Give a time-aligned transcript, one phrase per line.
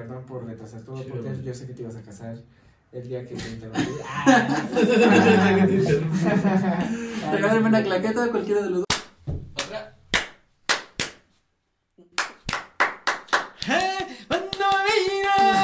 [0.00, 1.22] perdón por retrasar todo, Potter.
[1.22, 1.42] güey.
[1.42, 2.38] Yo sé que te ibas a casar
[2.92, 3.82] el día que te interrumpí.
[7.32, 8.86] Regálame una claqueta de cualquiera de los dos.
[9.62, 9.98] Otra.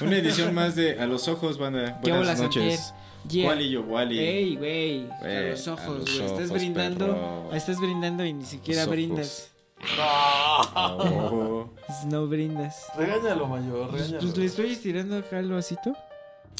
[0.00, 2.00] Una edición más de A los Ojos, banda.
[2.02, 2.94] ¿Qué Buenas noches.
[3.28, 3.48] Yeah.
[3.48, 4.18] Wally yo, Wally.
[4.18, 6.32] Ey, güey, a los ojos, güey.
[6.32, 7.54] Estás brindando, perro.
[7.54, 9.51] estás brindando y ni siquiera brindas.
[9.98, 11.68] Oh.
[12.06, 12.86] No brindas.
[12.96, 14.20] Regáñalo, mayor, Pues, regáñalo.
[14.20, 15.92] pues le estoy estirando acá el vasito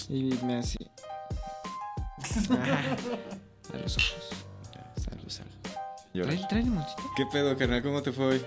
[0.09, 0.79] y me hace.
[2.51, 2.97] Ah,
[3.75, 4.29] a los ojos.
[4.97, 5.51] Salud, salud.
[6.13, 7.03] Trae, trae limoncito.
[7.17, 7.83] ¿Qué pedo, carnal?
[7.83, 8.43] ¿Cómo te fue hoy?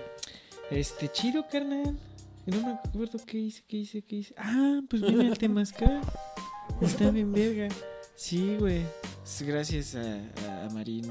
[0.70, 1.98] Este, chido, carnal.
[2.46, 4.34] No me acuerdo qué hice, qué hice, qué hice.
[4.38, 6.00] Ah, pues vine al Temazcal.
[6.80, 7.68] Está bien verga.
[8.14, 8.82] Sí, güey.
[9.24, 11.06] Es Gracias a, a- a Marín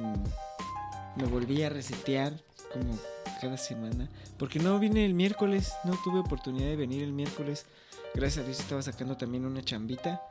[1.17, 2.33] me volví a resetear
[2.73, 2.97] como
[3.39, 4.09] cada semana.
[4.37, 7.65] Porque no vine el miércoles, no tuve oportunidad de venir el miércoles.
[8.13, 10.21] Gracias a Dios estaba sacando también una chambita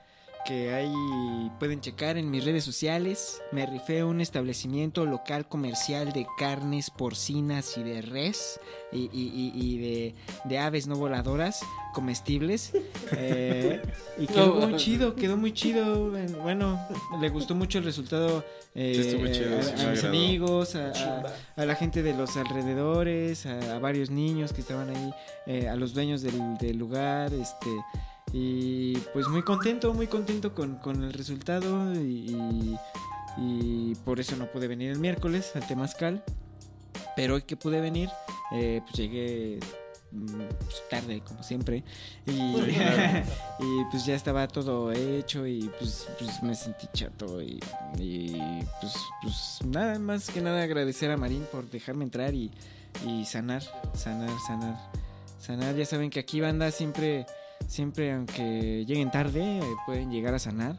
[0.45, 3.41] que ahí pueden checar en mis redes sociales.
[3.53, 8.61] Me rifé un establecimiento local comercial de carnes porcinas y de res
[8.92, 11.61] y, y- y- y de, de aves no voladoras
[11.95, 12.72] comestibles.
[13.17, 13.81] Eh,
[14.19, 16.11] y quedó muy chido, quedó muy chido.
[16.42, 16.81] Bueno,
[17.20, 18.42] le gustó mucho el resultado
[18.75, 23.47] eh, Sí, estuvo chido, a, mis amigos, a, a- a la gente de los alrededores,
[23.47, 25.15] a, a varios niños que estaban ahí,
[25.47, 27.70] eh, a los dueños del, del lugar, este
[28.37, 32.77] y pues muy contento, muy contento con, con el resultado y,
[33.39, 36.23] y- por eso no pude venir el miércoles al Temazcal,
[37.17, 38.09] pero hoy que pude venir,
[38.53, 39.61] eh, pues llegué
[40.11, 41.85] mm, pues, tarde como siempre.
[42.27, 42.33] Y,
[43.61, 47.61] y pues ya estaba todo hecho y pues, pues me sentí chato y,
[47.99, 48.37] y,
[48.81, 52.51] pues, pues nada más que nada agradecer a Marín por dejarme entrar y,
[53.07, 53.62] y sanar,
[53.95, 54.77] sanar, sanar,
[55.41, 55.77] sanar.
[55.77, 57.27] Ya saben que aquí banda siempre,
[57.67, 60.77] siempre aunque lleguen tarde, eh, pueden llegar a sanar.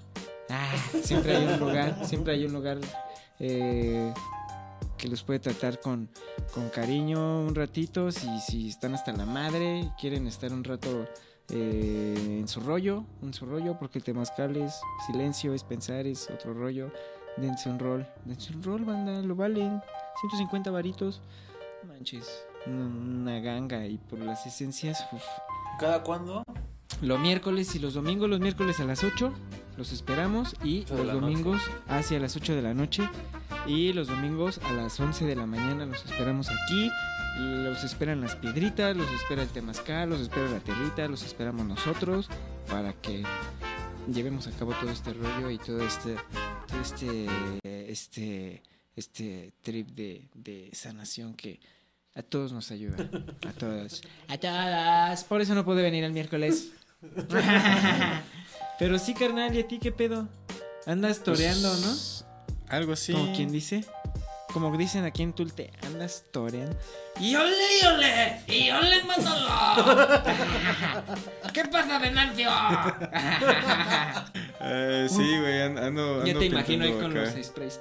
[0.49, 0.73] Ah,
[1.03, 2.77] siempre hay un lugar, siempre hay un lugar
[3.39, 4.13] eh,
[4.97, 6.09] que los puede tratar con,
[6.53, 8.11] con cariño un ratito.
[8.11, 11.05] Si, si están hasta la madre quieren estar un rato
[11.49, 16.29] eh, en su rollo, en su rollo, porque el temazcal es silencio, es pensar, es
[16.29, 16.91] otro rollo.
[17.37, 19.81] Dense un rol, dense un rol, banda, lo valen.
[20.21, 21.21] 150 varitos,
[21.85, 25.23] manches, una, una ganga y por las esencias, uf.
[25.77, 26.45] ¿Cada cuándo?
[27.01, 29.33] Los miércoles y los domingos, los miércoles a las 8,
[29.77, 30.55] los esperamos.
[30.63, 33.09] Y los domingos hacia las 8 de la noche.
[33.67, 36.89] Y los domingos a las 11 de la mañana los esperamos aquí.
[37.37, 42.29] Los esperan las piedritas, los espera el temazcal, los espera la territa, los esperamos nosotros
[42.69, 43.23] para que
[44.11, 46.15] llevemos a cabo todo este rollo y todo este,
[46.67, 47.27] todo este,
[47.91, 48.63] este,
[48.95, 51.59] este trip de, de sanación que
[52.13, 53.09] a todos nos ayuda.
[53.45, 54.01] A todos.
[54.29, 55.23] A todas.
[55.25, 56.71] Por eso no pude venir el miércoles.
[58.79, 60.27] Pero sí, carnal, ¿y a ti qué pedo?
[60.85, 61.81] Andas toreando, ¿no?
[61.87, 62.25] Pues,
[62.69, 63.13] Algo así.
[63.13, 63.85] Como quien dice.
[64.53, 66.77] Como dicen aquí en Tulte, andas toreando.
[67.19, 67.51] ¡Y ole,
[67.81, 68.41] y ole!
[68.47, 70.23] ¡Y ole, Manolo!
[71.53, 72.49] ¿Qué pasa, Venancio?
[74.67, 77.31] Eh, sí, güey, an- ando, ando Ya te imagino ahí con acá.
[77.35, 77.79] los sprays.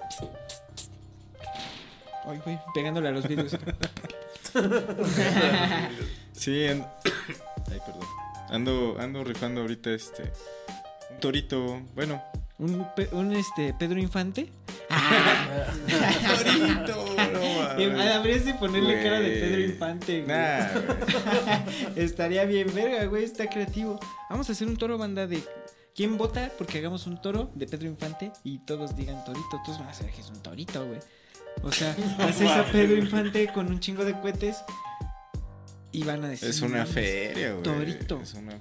[2.27, 3.57] Ay, güey, pegándole a los vidrios.
[6.33, 6.85] Sí, Ay,
[7.87, 8.07] perdón.
[8.51, 10.33] Ando, ando rifando ahorita este...
[11.11, 12.23] Un torito, bueno...
[12.57, 14.49] ¿Un, pe- un este, Pedro Infante?
[16.37, 17.05] ¡Torito!
[17.33, 17.65] No
[18.01, 19.31] Ah, Habrías de ponerle cara de.
[19.31, 20.37] Pedro Infante, güey.
[20.37, 20.85] Nah, güey.
[22.05, 23.99] Estaría bien, verga, güey, está creativo.
[24.31, 25.43] Vamos a hacer un toro, banda, de...
[25.97, 26.51] ¿Quién vota?
[26.57, 29.61] Porque hagamos un toro de Pedro Infante y todos digan torito.
[29.65, 31.01] Todos van a saber que es un torito, güey.
[31.63, 34.59] O sea, haces a Pedro Infante con un chingo de cohetes
[35.95, 36.49] y van a decir...
[36.49, 36.93] Es "No una mames".
[36.95, 37.63] feria, güey.
[37.63, 38.21] Torito.
[38.23, 38.59] Es una.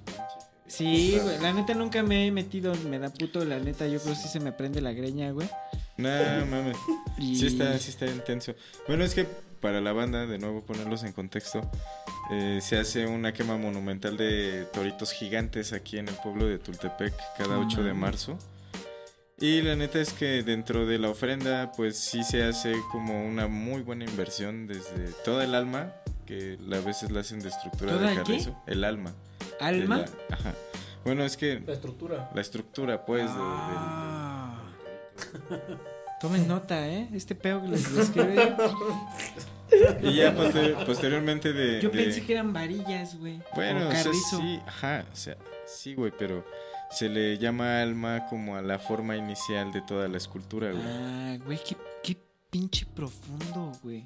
[0.67, 4.13] Sí, güey, la neta nunca me he metido, me da puto, la neta, yo creo
[4.16, 5.47] que sí se me prende la greña, güey.
[5.97, 6.77] Nah, mames.
[7.19, 7.35] Y...
[7.35, 8.55] Sí está, sí está intenso.
[8.88, 9.25] Bueno, es que
[9.59, 11.69] para la banda, de nuevo ponerlos en contexto,
[12.31, 17.13] eh, se hace una quema monumental de toritos gigantes aquí en el pueblo de Tultepec
[17.37, 18.37] cada 8 de marzo.
[19.40, 23.47] Y la neta es que dentro de la ofrenda, pues sí se hace como una
[23.47, 25.93] muy buena inversión desde toda el alma,
[26.25, 28.22] que a veces la hacen de estructura ¿Toda de qué?
[28.23, 28.55] carrizo.
[28.67, 29.14] El alma.
[29.59, 29.97] de ¿Alma?
[29.97, 30.53] la- ajá.
[31.05, 32.29] Bueno, es que La estructura.
[32.34, 34.59] la estructura, pues, de- Ah.
[36.22, 37.09] Tomen nota, ¿eh?
[37.14, 38.55] Este pedo que les describe.
[40.03, 41.81] Y ya poster- posteriormente de...
[41.81, 43.41] Yo de- pensé que eran varillas, güey.
[43.55, 45.35] Bueno, o o sea, sí, ajá, o sea,
[45.66, 46.46] sí, güey, pero
[46.91, 50.84] se le llama alma como a la forma inicial de toda la escultura, güey.
[50.85, 51.81] Ah, güey, qué, qué
[52.53, 54.03] pinche profundo, güey.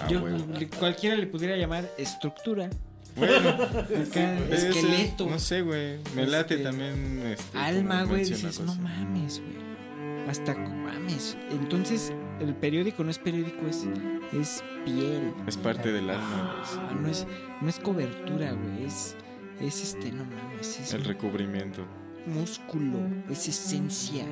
[0.00, 2.70] Ah, Yo, le- cualquiera le pudiera llamar estructura.
[3.16, 5.26] Bueno, Acá, esqueleto.
[5.28, 5.98] no sé, güey.
[6.14, 7.20] Me late Este, también.
[7.26, 10.28] Este, alma, güey, dices, algo no mames, güey.
[10.28, 11.36] Hasta mames.
[11.50, 13.84] Entonces, el periódico no es periódico, es,
[14.32, 15.32] es piel.
[15.48, 17.26] Es parte del alma, Ah, no es,
[17.60, 18.84] no es cobertura, güey.
[18.84, 19.16] Es,
[19.60, 20.78] es este, no mames.
[20.78, 20.94] Es.
[20.94, 21.82] El recubrimiento.
[22.26, 22.98] músculo,
[23.28, 24.24] es esencia.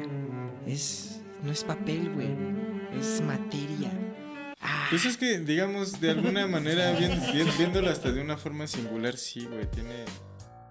[0.68, 1.20] Es.
[1.42, 2.28] No es papel, güey.
[2.98, 3.90] Es materia.
[4.60, 6.92] Ah, Pues es que, digamos, de alguna manera,
[7.58, 9.66] viéndolo hasta de una forma singular, sí, güey.
[9.70, 10.04] Tiene.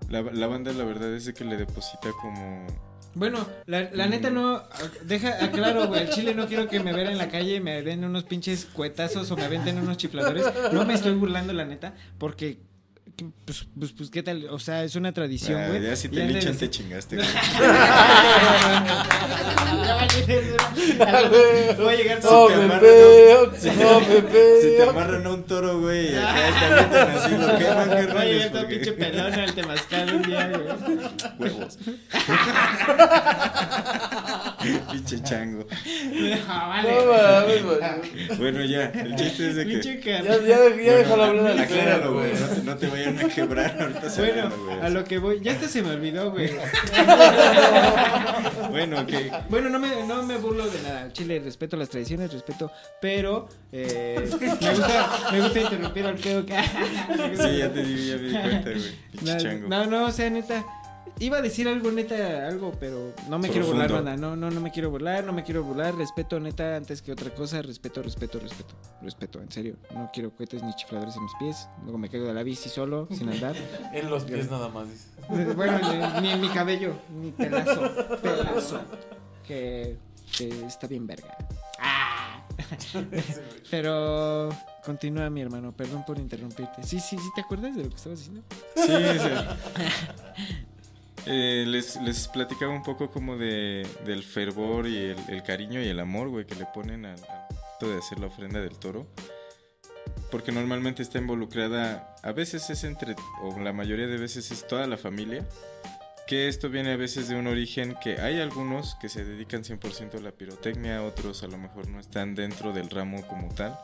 [0.09, 2.65] La, la banda, la verdad, es de que le deposita como.
[3.13, 4.61] Bueno, la, la neta no.
[5.03, 6.01] Deja, aclaro, güey.
[6.01, 8.65] Al chile no quiero que me vean en la calle y me den unos pinches
[8.65, 10.45] cuetazos o me aventen unos chifladores.
[10.73, 11.95] No me estoy burlando, la neta.
[12.17, 12.59] Porque.
[13.45, 14.47] Pues, pues, pues, ¿qué tal?
[14.49, 15.81] O sea, es una tradición, Ah, güey.
[15.83, 17.27] ya si te han de lichan, te chingaste, güey.
[19.85, 23.99] Ya va a llegar- Voy a llegar Si No te me amarran, veo, Si no
[24.01, 24.05] me
[24.61, 28.05] Si te amarran a un toro, güey, y acá te así, lo queman, Voy a
[28.07, 30.63] carnales, llegar todo porque- pinche pelón al temazcal un día, güey.
[31.39, 31.77] Huevos.
[34.91, 35.65] Pinche chango.
[36.47, 36.91] Ah, vale.
[36.91, 38.37] No mames, güey.
[38.39, 39.77] Bueno, ya, el chiste es de que.
[39.77, 42.31] Pinche Ya, ya, ya Bueno, déjalo hablar al acláralo, güey.
[42.33, 45.39] No te, no te vayan a quebrar ahorita se Bueno, güey, a lo que voy.
[45.41, 46.51] Ya hasta se me olvidó, güey.
[48.69, 49.31] Bueno, que.
[49.49, 51.11] Bueno, no me, no me burlo de nada.
[51.13, 52.71] Chile, respeto las tradiciones, respeto.
[53.01, 56.45] Pero eh, me, gusta, me gusta interrumpir al pedo.
[56.45, 58.95] que- Sí, ya te di, ya me di cuenta, güey.
[59.11, 59.67] Pinche No, chango.
[59.67, 60.63] No, no, o sea, neta.
[61.19, 64.17] Iba a decir algo, neta, algo, pero no me quiero burlar, banda.
[64.17, 65.95] No, no, no me quiero burlar, no me quiero burlar.
[65.95, 67.61] Respeto, neta, antes que otra cosa.
[67.61, 68.75] Respeto, respeto, respeto.
[69.01, 69.77] Respeto, en serio.
[69.93, 71.69] No quiero cohetes ni chifladores en mis pies.
[71.83, 73.55] Luego me caigo de la bici solo, sin andar.
[73.93, 75.07] En los pies nada más, dice.
[75.55, 75.79] Bueno,
[76.19, 77.91] ni, ni en mi cabello, ni pelazo,
[78.21, 78.81] pelazo.
[79.47, 79.97] Que,
[80.37, 81.37] que está bien verga.
[81.79, 82.45] Ah.
[83.71, 84.49] Pero
[84.83, 86.83] continúa mi hermano, perdón por interrumpirte.
[86.83, 88.43] Sí, sí, sí, ¿te acuerdas de lo que estabas diciendo?
[88.75, 90.64] Sí, sí.
[91.27, 95.99] Eh, les, les platicaba un poco como de, del fervor y el, cariño y el
[95.99, 99.07] amor, güey, que le ponen al al acto de hacer la ofrenda del toro.
[100.31, 104.85] Porque normalmente está involucrada, a veces es entre, o la mayoría de veces es toda
[104.87, 105.47] la familia.
[106.27, 110.17] Que esto viene a veces de un origen que hay algunos que se dedican 100%
[110.17, 113.77] a la pirotecnia, otros a lo mejor no están dentro del ramo como tal.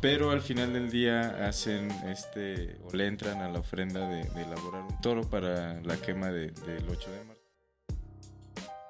[0.00, 4.42] Pero al final del día hacen este o le entran a la ofrenda de, de
[4.42, 7.40] elaborar un toro para la quema de- del 8 de marzo.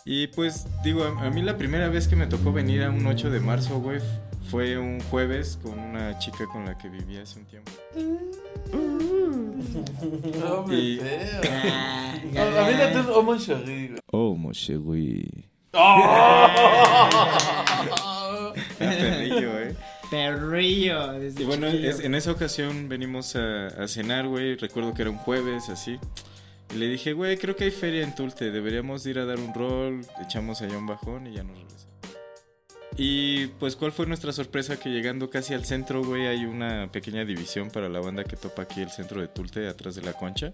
[0.05, 3.07] Y pues digo, a, a mí la primera vez que me tocó venir a un
[3.07, 4.01] 8 de marzo, güey,
[4.51, 7.71] fue un jueves con una chica con la que vivía hace un tiempo.
[10.41, 10.99] No me Y-
[12.37, 12.75] A mí
[13.05, 14.01] te Oman Shaggy, güey.
[14.11, 15.49] Oh, Moshe, güey.
[20.15, 21.13] Perrillo.
[21.15, 24.57] Desde Y bueno, es- en esa ocasión venimos a, a cenar, güey.
[24.57, 25.99] Recuerdo que era un jueves, así.
[26.75, 28.51] Y le dije, güey, creo que hay feria en Tulte.
[28.51, 30.01] Deberíamos ir a dar un rol.
[30.25, 31.85] Echamos allá un bajón y ya nos regresamos.
[32.97, 34.79] Y pues, ¿cuál fue nuestra sorpresa?
[34.79, 38.63] Que llegando casi al centro, güey, hay una pequeña división para la banda que topa
[38.63, 40.53] aquí el centro de Tulte, atrás de la concha.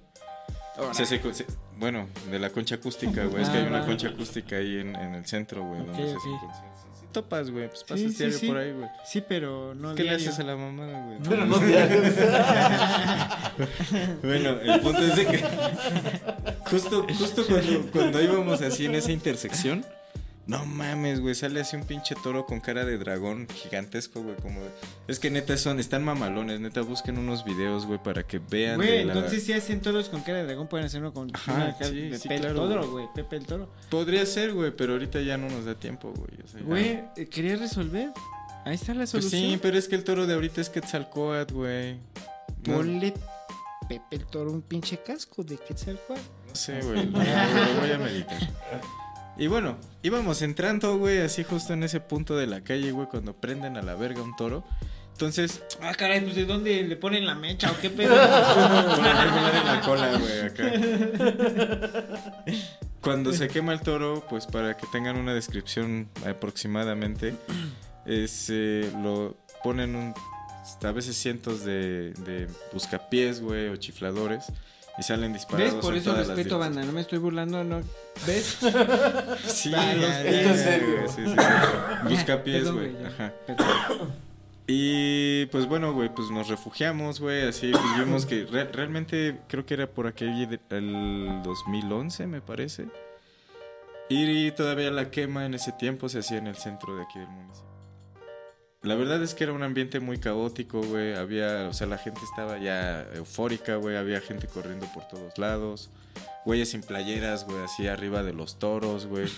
[0.78, 1.44] O sea, se- se-
[1.76, 3.42] bueno, de la concha acústica, güey.
[3.42, 3.86] Es que Ah, hay una va.
[3.86, 5.80] concha acústica ahí en, en el centro, güey.
[5.84, 6.28] donde Ok, se
[7.10, 7.68] topas, güey.
[7.68, 8.46] Pues pasas sí, diario sí.
[8.46, 8.88] por ahí, güey.
[9.04, 11.18] Sí, pero no ¿Qué le haces a la mamada, güey?
[11.28, 12.02] Pero no diario.
[14.22, 15.44] Bueno, el punto es de que
[16.70, 19.84] justo, justo cuando, cuando íbamos así en esa intersección,
[20.50, 24.60] no mames, güey, sale así un pinche toro con cara de dragón gigantesco, güey, como...
[25.06, 29.04] Es que neta son, están mamalones, neta busquen unos videos, güey, para que vean Güey,
[29.04, 31.90] la- entonces si hacen toros con cara de dragón, pueden hacer uno con Ajá, cara
[31.90, 33.06] sí, de sí, Pepe el claro, toro, güey.
[33.14, 33.70] Pepe el toro.
[33.90, 36.32] Podría ser, güey, pero ahorita ya no nos da tiempo, güey.
[36.44, 38.10] o sea, ya- Güey, eh, ¿querías resolver?
[38.64, 39.40] Ahí está la Pues solución.
[39.52, 41.94] sí, pero es que el toro de ahorita es Quetzalcoatl, güey.
[42.66, 43.14] No, Ponle
[43.88, 46.20] Pepe el toro un pinche casco de Quetzalcóatl.
[46.48, 47.06] No sé, güey.
[47.06, 48.38] Lo, lo voy a meditar.
[49.40, 53.32] Y bueno, íbamos entrando, güey, así justo en ese punto de la calle, güey, cuando
[53.34, 54.64] prenden a la verga un toro.
[55.12, 58.14] Entonces, Ah, caray, pues ¿de dónde le ponen la mecha o qué pedo?
[58.14, 60.70] la cola, güey, acá.
[63.00, 67.34] Cuando se quema el toro, pues para que tengan una descripción aproximadamente,
[68.04, 70.14] es, eh, lo ponen un,
[70.82, 74.52] a veces cientos de, de buscapiés, güey, o chifladores,
[75.00, 75.74] y salen disparados.
[75.74, 75.82] ¿Ves?
[75.82, 76.82] Por en eso respeto, banda.
[76.84, 77.80] No me estoy burlando, no.
[78.26, 78.58] ¿Ves?
[79.46, 80.96] Sí, es serio.
[81.02, 81.36] güey, sí, sí.
[82.08, 83.06] Buscapiés, Perdón, güey.
[83.06, 83.32] Ajá.
[84.66, 89.66] Y pues bueno, güey, pues nos refugiamos, güey, así pues vimos que re- realmente creo
[89.66, 92.86] que era por aquel de- el 2011, me parece.
[94.08, 97.28] Y todavía la quema en ese tiempo se hacía en el centro de aquí del
[97.28, 97.68] municipio.
[98.82, 101.14] La verdad es que era un ambiente muy caótico, güey.
[101.14, 103.96] Había, o sea, la gente estaba ya eufórica, güey.
[103.96, 105.90] Había gente corriendo por todos lados.
[106.46, 109.28] Güeyes sin playeras, güey, así arriba de los toros, güey.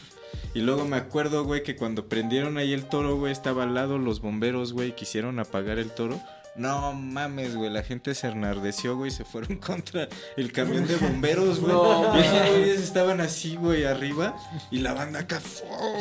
[0.55, 3.99] Y luego me acuerdo, güey, que cuando prendieron ahí el toro, güey, estaba al lado
[3.99, 6.21] los bomberos, güey, quisieron apagar el toro.
[6.55, 11.61] No mames, güey, la gente se enardeció, güey, se fueron contra el camión de bomberos,
[11.61, 11.73] güey.
[11.73, 12.15] No.
[12.17, 14.37] y esos güeyes estaban así, güey, arriba.
[14.71, 15.41] Y la banda acá,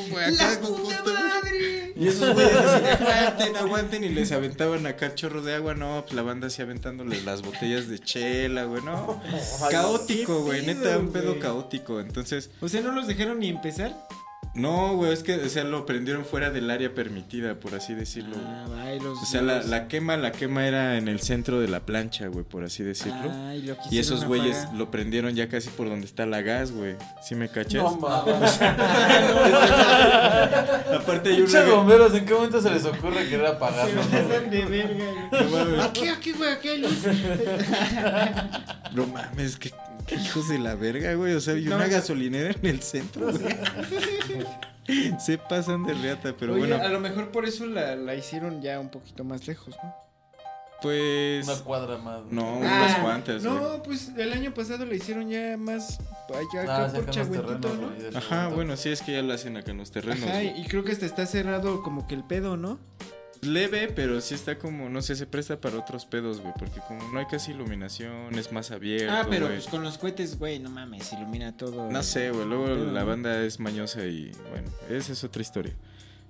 [0.09, 0.59] güey, acá.
[0.59, 1.13] con- con todo.
[1.95, 4.03] Y esos güeyes así, aguanten, aguanten.
[4.03, 7.87] Y les aventaban acá chorro de agua, no, pues la banda así aventándoles las botellas
[7.87, 9.21] de chela, güey, no.
[9.71, 11.99] Caótico, güey, neta, un pedo caótico.
[12.01, 13.95] Entonces, O sea, no los dejaron ni empezar.
[14.53, 18.35] No, güey, es que, o sea, lo prendieron fuera del área permitida, por así decirlo.
[18.45, 18.65] Ah,
[19.01, 21.79] los- O sea, la, los- la quema, la quema era en el centro de la
[21.81, 23.31] plancha, güey, por así decirlo.
[23.31, 26.71] Ah, y, lo y esos güeyes lo prendieron ya casi por donde está la gas,
[26.71, 26.95] güey.
[27.23, 27.81] ¿Sí me cachas?
[27.81, 28.59] No mames.
[31.01, 31.63] Aparte hay una...
[31.63, 34.03] bomberos, ¿en qué momento se les ocurre querer apagarlo?
[34.03, 35.05] Se pasan de verga.
[35.75, 36.97] No Aquí, aquí, güey, aquí hay luz.
[38.93, 39.71] no mames, qué
[40.11, 41.33] hijos de la verga, güey.
[41.33, 43.55] O sea, y No, una gasolinera en el centro, güey.
[45.19, 48.61] Se pasan de reata, pero Oye, bueno, a lo mejor por eso la, la hicieron
[48.61, 49.95] ya un poquito más lejos, ¿no?
[50.81, 51.47] pues...
[51.47, 52.23] Una cuadra más.
[52.31, 53.55] No, Ah, unas cuantas, güey.
[53.55, 55.99] No, pues el año pasado la hicieron ya más
[56.29, 57.95] allá Ah, acá por acá en los Chagüentito, terrenos, ¿no?
[58.09, 60.23] güey, Ajá, bueno, sí es que ya la hacen acá en los terrenos.
[60.23, 60.59] Ajá, güey.
[60.59, 62.79] y creo que hasta está cerrado como que el pedo, ¿no?
[63.41, 67.11] Leve, pero sí está como, no sé, se presta para otros pedos, güey, porque como
[67.11, 69.57] no hay casi iluminación, es más abierto, ah, pero güey.
[69.57, 71.89] pues con los cohetes, güey, no mames, ilumina todo.
[71.91, 75.73] No sé, güey, luego Pero, la banda es mañosa y bueno, esa es otra historia.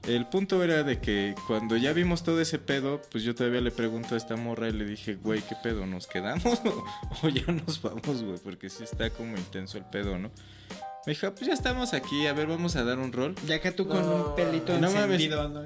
[0.08, 3.72] El punto era de que cuando ya vimos todo ese pedo, pues yo todavía le
[3.72, 5.86] pregunto a esta morra y le dije, güey, ¿qué pedo?
[5.86, 6.84] ¿Nos quedamos o,
[7.28, 8.40] o ya nos vamos, güey?
[8.44, 10.32] Porque sí está como intenso el pedo, ¿no?
[11.04, 13.34] Me dijo, pues ya estamos aquí, a ver, vamos a dar un rol.
[13.48, 15.20] Y acá tú con No, un pelito no mames.
[15.22, 15.62] encendido, ¿no?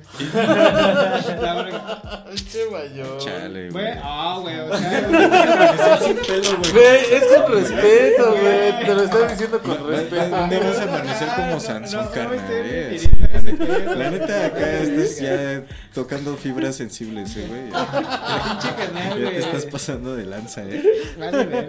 [2.36, 3.18] Che mayor.
[3.20, 6.72] Chale, Güey, ah, güey, o sea, sin pelo, güey.
[6.72, 8.86] Güey, es con respeto, güey.
[8.86, 10.30] Te lo estoy diciendo con respeto.
[10.38, 14.00] ¿Dónde vas a amanecer como Sansón, no, no me carnal?
[14.00, 15.64] la, neta, acá estás ya
[15.94, 17.64] tocando fibras sensibles, eh, güey.
[17.72, 19.32] pinche canal, Ya güey.
[19.34, 20.82] te estás pasando de lanza, ¿eh?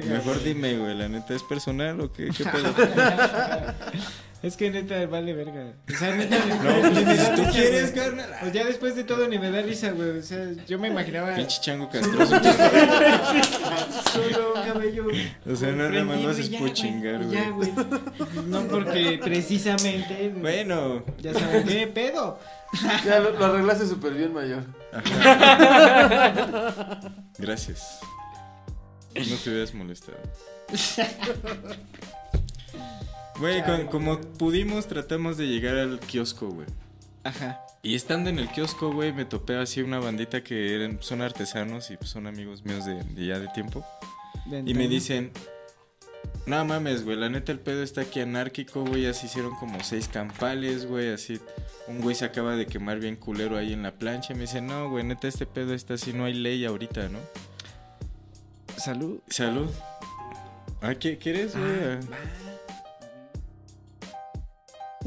[0.08, 2.28] Mejor dime, güey, la neta, ¿es personal o qué?
[2.36, 2.72] ¿Qué pedo?
[4.42, 5.72] Es que neta, vale verga.
[5.92, 8.04] O sea, neta, No, ni me pues da si tú risa, quieres, güey.
[8.04, 8.30] carnal.
[8.40, 10.18] Pues ya después de todo ni me da risa, güey.
[10.18, 12.36] O sea, yo me imaginaba Pinche chango castroso.
[14.12, 15.06] solo un cabello.
[15.50, 17.72] O sea, nada más lo haces por güey, chingar, y Ya, güey.
[18.46, 20.32] No porque precisamente.
[20.36, 22.38] Bueno, Ya saben qué pedo.
[23.04, 24.64] Ya lo, lo arreglaste súper bien, mayor.
[27.38, 28.00] gracias.
[29.14, 30.18] No te hubieras molestado.
[33.38, 36.66] Güey, con- como pudimos, tratamos de llegar al kiosco, güey.
[37.24, 37.60] Ajá.
[37.82, 41.90] Y estando en el kiosco, güey, me topé así una bandita que eran, son artesanos
[41.90, 43.84] y pues, son amigos míos de, de ya de tiempo.
[44.64, 45.32] Y me dicen,
[46.46, 49.82] no mames, güey, la neta el pedo está aquí anárquico, güey, ya se hicieron como
[49.84, 51.40] seis campales, güey, así.
[51.88, 54.34] Un güey se acaba de quemar bien culero ahí en la plancha.
[54.34, 57.18] Me dicen, no, güey, neta este pedo está así, no hay ley ahorita, ¿no?
[58.76, 59.20] Salud.
[59.28, 59.70] Salud.
[60.82, 61.70] Ah, ¿qué, ¿quieres, güey?
[61.84, 62.00] Ah,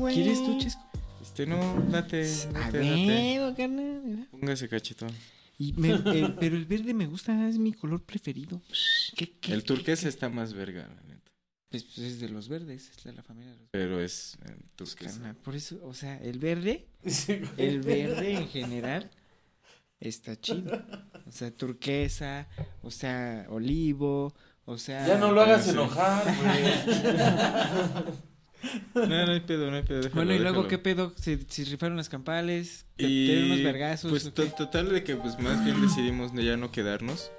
[0.08, 0.82] ¿Quieres tú, Chesco?
[1.22, 1.58] Este, no,
[1.90, 3.40] date, A date, date.
[3.40, 4.02] ver, carnal.
[4.04, 4.26] mira.
[4.32, 5.12] Póngase cachetón.
[5.58, 8.62] Y me- el- pero el verde me gusta, es mi color preferido.
[9.16, 11.32] ¿Qué, qué, El qué, turquesa está más verga, la neta.
[11.70, 14.56] Pues, pues es de los verdes, es de la familia de los Pero es eh,
[14.76, 15.12] turquesa.
[15.18, 16.88] Carnal, Por eso, o sea, el verde,
[17.58, 19.12] el verde en general
[20.00, 20.82] está chido.
[21.28, 22.48] O sea, turquesa,
[22.82, 24.34] o sea, olivo,
[24.66, 25.06] o sea.
[25.08, 28.04] Ya no lo hagas enojar, güey.
[28.94, 30.02] No, no hay pedo, no hay pedo.
[30.02, 30.68] déjalo, Bueno, y luego.
[30.68, 31.14] ¿qué pedo?
[31.16, 32.86] ¿Se, se rifaron las campales?
[32.98, 34.10] ¿Te Y unos vergazos?
[34.10, 37.32] Pues total de que pues más bien decidimos de ya no quedarnos.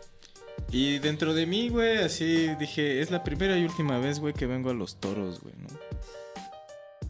[0.72, 4.46] Y dentro de mí, güey, así dije, es la primera y última vez, güey, que
[4.46, 5.68] vengo a los toros, güey, ¿no?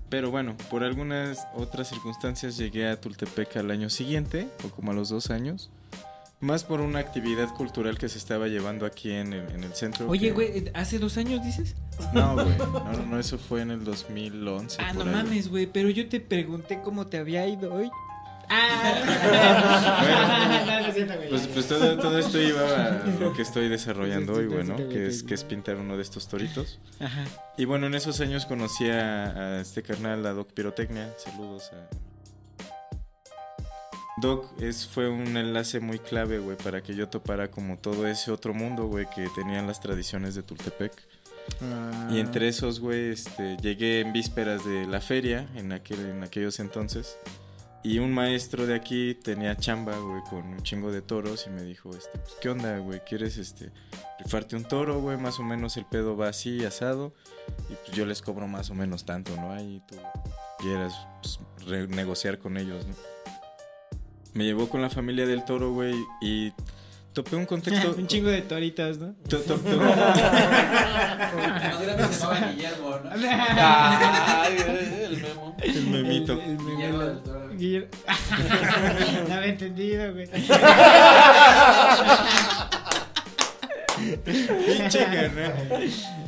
[0.08, 4.94] Pero bueno, por algunas otras circunstancias llegué a Tultepec al año siguiente, o como a
[4.94, 5.70] los dos años.
[6.40, 10.08] Más por una actividad cultural que se estaba llevando aquí en el, en el centro.
[10.08, 11.74] Oye, que- güey, ¿hace dos años dices?
[12.14, 14.78] No, güey, no, no, no, eso fue en el 2011.
[14.80, 15.22] Ah, por no ahí.
[15.24, 17.90] mames, güey, pero yo te pregunté cómo te había ido hoy.
[18.50, 20.66] Bueno.
[20.66, 21.28] No, no es cierto, güey.
[21.28, 24.76] Pues, pues todo, todo esto iba a lo que estoy desarrollando hoy, güey, ¿no?
[24.76, 26.80] Sí, sí, sí, Que es, que es pintar uno de estos toritos.
[26.98, 27.24] Ajá.
[27.56, 31.12] Y bueno, en esos años conocí a, a este carnal, a Doc Pirotecnia.
[31.18, 31.88] Saludos a...
[34.20, 38.30] Doc es, fue un enlace muy clave, güey, para que yo topara como todo ese
[38.30, 40.92] otro mundo, güey, que tenían las tradiciones de Tultepec.
[41.62, 42.08] Ah.
[42.10, 46.60] Y entre esos, güey, este, llegué en vísperas de la feria, en, aquel, en aquellos
[46.60, 47.18] entonces.
[47.82, 51.62] Y un maestro de aquí tenía chamba, güey, con un chingo de toros y me
[51.62, 53.00] dijo, este, pues, ¿qué onda, güey?
[53.00, 53.72] ¿Quieres, este,
[54.18, 55.16] rifarte un toro, güey?
[55.16, 57.14] Más o menos el pedo va así, asado.
[57.70, 59.52] Y pues yo les cobro más o menos tanto, ¿no?
[59.52, 59.96] Ahí tú
[60.58, 62.94] quieras pues, renegociar con ellos, ¿no?
[64.34, 66.52] Me llevó con la familia del toro, güey, y
[67.12, 67.94] topé un contexto...
[67.98, 69.14] Un chingo de toritas, ¿no?
[69.28, 69.94] to- to- to- No
[72.12, 73.10] se llamaba Guillermo, ¿no?
[73.12, 74.56] Ay,
[75.10, 75.56] el memo.
[75.60, 76.32] el memito.
[76.34, 77.50] El, el Guillermo de- del Toro.
[77.54, 77.88] Guiller-
[79.28, 80.28] no había entendido, güey.
[84.18, 85.06] Pinche.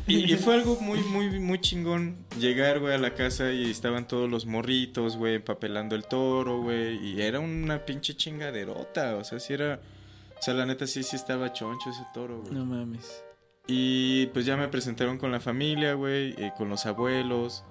[0.06, 4.08] Y, y fue algo muy, muy, muy chingón llegar, güey, a la casa y estaban
[4.08, 6.96] todos los morritos, güey, empapelando el toro, güey.
[6.96, 9.80] Y era una pinche chingaderota, o sea, sí era...
[10.38, 12.52] O sea, la neta sí, sí estaba choncho ese toro, güey.
[12.52, 13.22] No mames.
[13.68, 17.64] Y pues ya me presentaron con la familia, güey, eh, con los abuelos.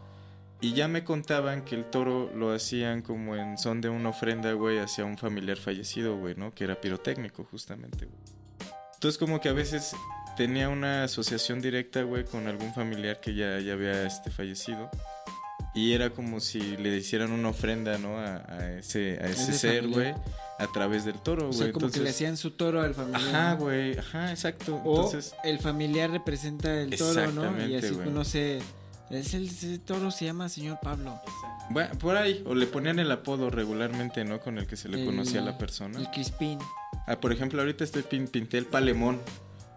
[0.61, 4.53] Y ya me contaban que el toro lo hacían como en son de una ofrenda,
[4.53, 6.53] güey, hacia un familiar fallecido, güey, ¿no?
[6.53, 8.40] Que era pirotécnico, justamente, güey.
[9.01, 9.95] Entonces como que a veces
[10.37, 14.91] tenía una asociación directa, güey, con algún familiar que ya, ya había este, fallecido.
[15.73, 18.19] Y era como si le hicieran una ofrenda, ¿no?
[18.19, 20.13] A, a ese, a ese Ese ser, güey,
[20.59, 21.57] a través del toro, O güey.
[21.57, 23.27] sea, como que le Entonces- hacían su toro al familiar.
[23.35, 23.57] Ajá, ¿no?
[23.61, 24.75] güey, ajá, exacto.
[24.85, 25.33] O Entonces...
[25.45, 27.65] el familiar representa el toro, ¿no?
[27.67, 28.59] Y así uno se...
[29.09, 31.19] Es el, ese toro se llama señor Pablo.
[31.71, 34.39] Bueno, por ahí, o le ponían el apodo regularmente, ¿no?
[34.39, 35.97] Con el que se le El- conocía a la persona.
[35.97, 36.59] El Crispín.
[37.11, 39.19] Ah, por ejemplo, ahorita estoy pin- pinté el palemón.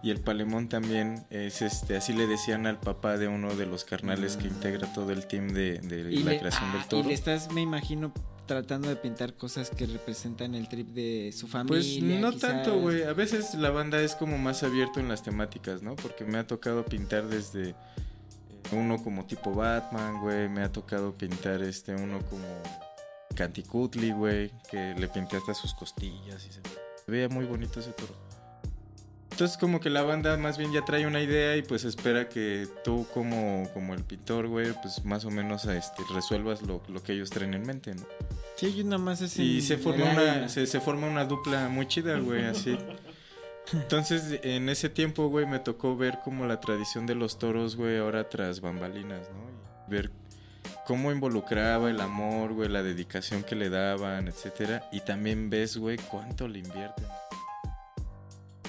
[0.02, 3.84] Y el palemón también es este, así le decían al papá de uno de los
[3.84, 7.04] carnales que integra todo el team de, de la le, creación ah, del toro.
[7.04, 8.12] y le estás, me imagino,
[8.44, 11.80] tratando de pintar cosas que representan el trip de su familia.
[11.80, 12.50] Pues no quizás.
[12.50, 13.04] tanto, güey.
[13.04, 15.96] A veces la banda es como más abierto en las temáticas, ¿no?
[15.96, 17.74] Porque me ha tocado pintar desde eh,
[18.72, 20.50] uno como tipo Batman, güey.
[20.50, 22.44] Me ha tocado pintar este uno como
[23.34, 24.50] Canticutli, güey.
[24.70, 26.60] Que le pinté hasta sus costillas y se
[27.04, 28.14] se veía muy bonito ese toro.
[29.30, 32.68] Entonces como que la banda más bien ya trae una idea y pues espera que
[32.84, 37.14] tú como, como el pintor, güey, pues más o menos este, resuelvas lo, lo que
[37.14, 38.02] ellos traen en mente, ¿no?
[38.54, 41.88] Sí, ellos nada más es Y se forma una, se, se forma una dupla muy
[41.88, 42.78] chida, güey, así.
[43.72, 47.98] Entonces, en ese tiempo, güey, me tocó ver como la tradición de los toros, güey,
[47.98, 49.50] ahora tras bambalinas, ¿no?
[49.50, 50.12] Y ver
[50.86, 54.88] cómo involucraba el amor, güey, la dedicación que le daban, etcétera.
[54.92, 57.06] Y también ves, güey, cuánto le invierten.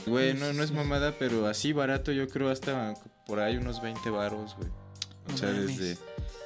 [0.06, 2.94] Güey, no, no es mamada, pero así barato yo creo hasta
[3.26, 4.70] por ahí unos 20 varos, güey.
[5.34, 5.98] O sea, desde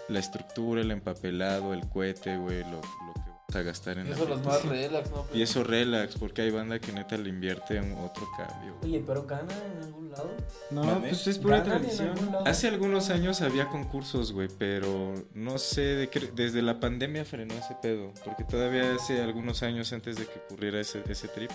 [0.07, 4.09] la estructura, el empapelado, el cohete, güey, lo, lo que vas a gastar en Y
[4.11, 4.55] la eso los pintura.
[4.59, 5.25] más relax, ¿no?
[5.33, 8.75] Y eso relax, porque hay banda que neta le invierte en otro cambio.
[8.79, 8.91] güey.
[8.93, 10.35] Oye, pero gana en algún
[10.71, 10.93] lado.
[10.95, 12.35] No, pues es pura ¿Ganan en tradición.
[12.45, 17.53] Hace algunos años había concursos, güey, pero no sé, de qué- desde la pandemia frenó
[17.55, 21.51] ese pedo, porque todavía hace algunos años antes de que ocurriera ese, ese trip,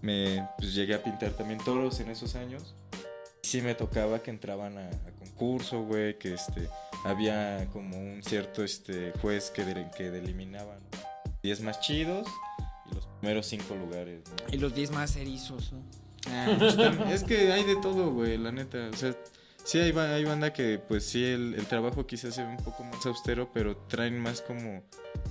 [0.00, 2.74] me pues, llegué a pintar también toros en esos años.
[3.42, 6.68] Sí me tocaba que entraban a, a concurso, güey, que este
[7.04, 11.32] había como un cierto este juez que, de- que deliminaba ¿no?
[11.42, 12.28] 10 más chidos
[12.90, 14.54] y los primeros cinco lugares, ¿no?
[14.54, 15.82] Y los 10 más erizos, ¿no?
[16.58, 18.88] Pues tam- es que hay de todo, güey, la neta.
[18.92, 19.14] O sea,
[19.64, 22.84] sí hay, hay banda que, pues sí, el, el trabajo quizás se ve un poco
[22.84, 24.82] más austero, pero traen más como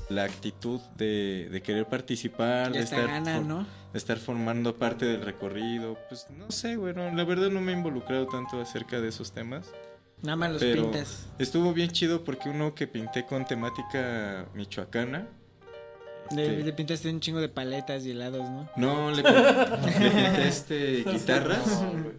[0.10, 3.68] la actitud de, de querer participar, de estar, gana, for- ¿no?
[3.94, 5.98] de estar formando parte del recorrido.
[6.10, 9.32] Pues no sé, güey, no, la verdad no me he involucrado tanto acerca de esos
[9.32, 9.70] temas.
[10.22, 11.28] Nada más los pintas.
[11.40, 15.28] Estuvo bien chido porque uno que pinté con temática michoacana.
[16.36, 18.70] Le, este, le pintaste un chingo de paletas y helados, ¿no?
[18.78, 19.32] No, le, le
[20.02, 21.68] pinté este, guitarras.
[21.82, 22.12] No.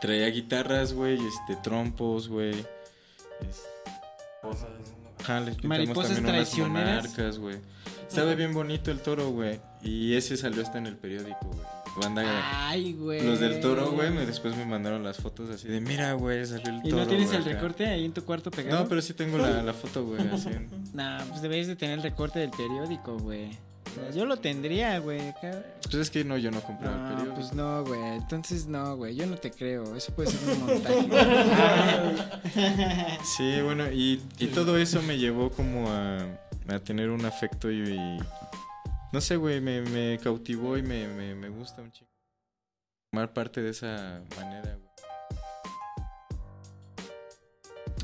[0.00, 2.50] Traía guitarras, güey, este, trompos, güey.
[3.40, 3.62] Es-
[4.40, 4.68] Cosas.
[5.20, 7.04] Ajá, les pintamos Mariposas también unas traicioneras.
[7.08, 7.58] monarcas, güey.
[8.08, 9.60] Estaba bien bonito el toro, güey.
[9.82, 11.60] Y ese salió hasta en el periódico, güey.
[12.00, 12.22] Banda,
[12.68, 13.22] Ay, güey.
[13.22, 16.68] los del toro, güey, me, después me mandaron las fotos así de, mira, güey, salió
[16.70, 17.02] el ¿Y toro.
[17.02, 17.50] no tienes el acá".
[17.52, 18.82] recorte ahí en tu cuarto pegado?
[18.82, 20.48] No, pero sí tengo la, la foto, güey, así.
[20.48, 23.50] en- Nah, pues deberías de tener el recorte del periódico, güey.
[24.14, 25.20] Yo lo tendría, güey.
[25.82, 27.34] Pues es que no, yo no compraba el periódico.
[27.34, 28.00] pues no, güey.
[28.16, 29.14] Entonces no, güey.
[29.14, 29.94] Yo no te creo.
[29.94, 31.08] Eso puede ser un montaje.
[33.36, 36.20] Sí, bueno, y, y todo eso me llevó como a,
[36.68, 38.18] a tener un afecto y, y-
[39.12, 42.10] no sé, güey, me, me cautivó y me, me, me gusta un chingo.
[43.12, 44.88] Formar parte de esa manera, güey.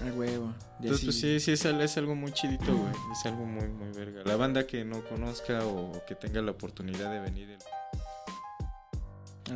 [0.09, 0.55] A huevo.
[0.81, 2.93] Entonces, pues sí, sí, es, al- es algo muy chidito, güey.
[3.13, 4.23] Es algo muy, muy verga.
[4.25, 7.59] La banda que no conozca o, que tenga la oportunidad de venir, el-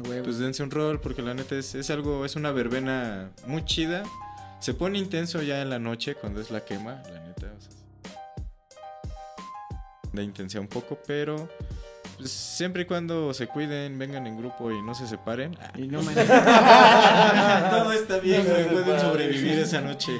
[0.09, 0.25] huevo.
[0.25, 4.03] pues dense un rol, porque la neta es, es algo, es una verbena muy chida.
[4.59, 7.53] Se pone intenso ya en la noche cuando es la quema, la neta.
[7.57, 7.71] o sea,
[10.13, 11.49] da intensidad un poco, pero
[12.17, 16.03] pues, siempre y cuando se cuiden, vengan en grupo y no se separen, Y no
[16.03, 16.27] manejen.
[17.71, 20.13] todo está bien, No se güey, pueden sobrevivir esa noche.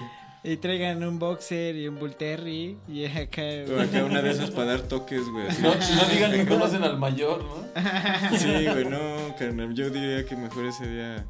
[0.45, 2.77] Y traigan un boxer y un bull terry.
[2.89, 3.43] Y acá.
[3.77, 5.47] O acá una de esas para dar toques, güey.
[5.61, 7.63] No, no digan que conocen al mayor, ¿no?
[8.37, 9.73] Sí, güey, no, carnal.
[9.73, 11.25] Yo diría que mejor ese día.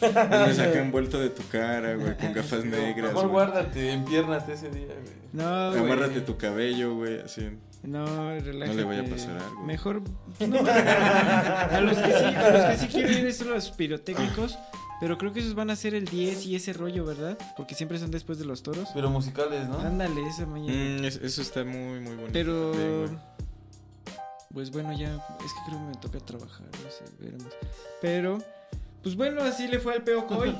[0.00, 3.12] Me saca envuelto de tu cara, güey, con gafas negras.
[3.12, 3.46] Mejor güey.
[3.46, 5.14] guárdate, empiérnate ese día, güey.
[5.34, 5.82] No, güey.
[5.82, 7.50] Amárrate tu cabello, güey, así.
[7.86, 8.84] No, relájate.
[8.84, 9.62] vaya a pasar algo.
[9.62, 10.02] Mejor.
[10.40, 10.58] no.
[10.58, 14.58] a, los que sí, a los que sí quiero ir es a los pirotécnicos.
[15.00, 17.36] Pero creo que esos van a ser el 10 y ese rollo, ¿verdad?
[17.56, 18.88] Porque siempre son después de los toros.
[18.94, 19.78] Pero musicales, ¿no?
[19.80, 21.00] Ándale, esa mañana.
[21.00, 22.30] Mm, es- eso está muy, muy bonito.
[22.32, 22.72] Pero.
[24.52, 25.14] Pues bueno, ya.
[25.44, 26.66] Es que creo que me toca trabajar.
[26.84, 27.52] No sé, veremos.
[28.00, 28.38] Pero.
[29.04, 30.52] Pues bueno, así le fue al peo hoy.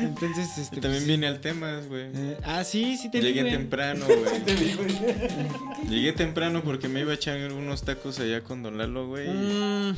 [0.00, 0.76] Entonces, este.
[0.76, 2.06] Y también pues, vine al temas, güey.
[2.14, 3.52] eh, ah, sí, sí te vi, Llegué güey.
[3.52, 5.88] temprano, güey.
[5.88, 9.28] Llegué temprano porque me iba a echar unos tacos allá con Don Lalo, güey.
[9.28, 9.94] Mm,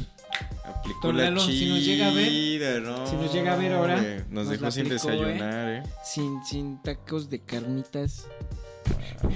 [0.64, 3.06] Aplicó Don la Lalo, chida, si nos llega a ver- ¿no?
[3.06, 3.96] si nos llega a ver ahora.
[3.96, 5.82] Nos, nos dejó sin aplicó, desayunar, eh.
[6.04, 8.26] sin, sin tacos de carnitas.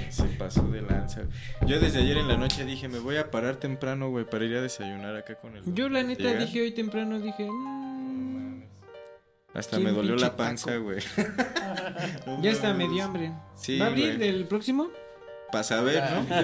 [0.08, 1.22] Se pasó de lanza.
[1.66, 4.56] Yo desde ayer en la noche dije, me voy a parar temprano, güey, para ir
[4.56, 5.62] a desayunar acá con el.
[5.74, 6.40] Yo la neta Llega.
[6.40, 7.48] dije hoy temprano, dije...
[7.50, 8.62] mm,
[9.54, 10.98] Hasta ¿Quién me dolió la panza, güey.
[12.26, 13.32] No ya está, me dio hambre.
[13.56, 14.28] Sí, ¿Va a abrir güey.
[14.28, 14.88] el próximo?
[15.52, 16.36] Para saber, ¿no?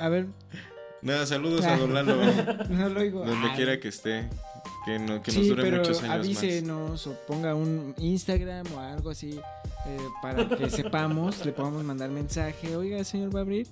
[0.00, 0.26] A ver,
[1.02, 2.16] Nada, saludos a Don Lalo,
[2.70, 3.24] no lo oigo.
[3.24, 4.28] donde Ah, quiera que esté.
[4.86, 6.18] Que, no, que nos sí, dure pero muchos años más.
[6.26, 9.38] avísenos o ponga un Instagram o algo así
[9.86, 12.76] eh, para que sepamos, le podamos mandar mensaje.
[12.76, 13.66] Oiga, señor, va a abrir.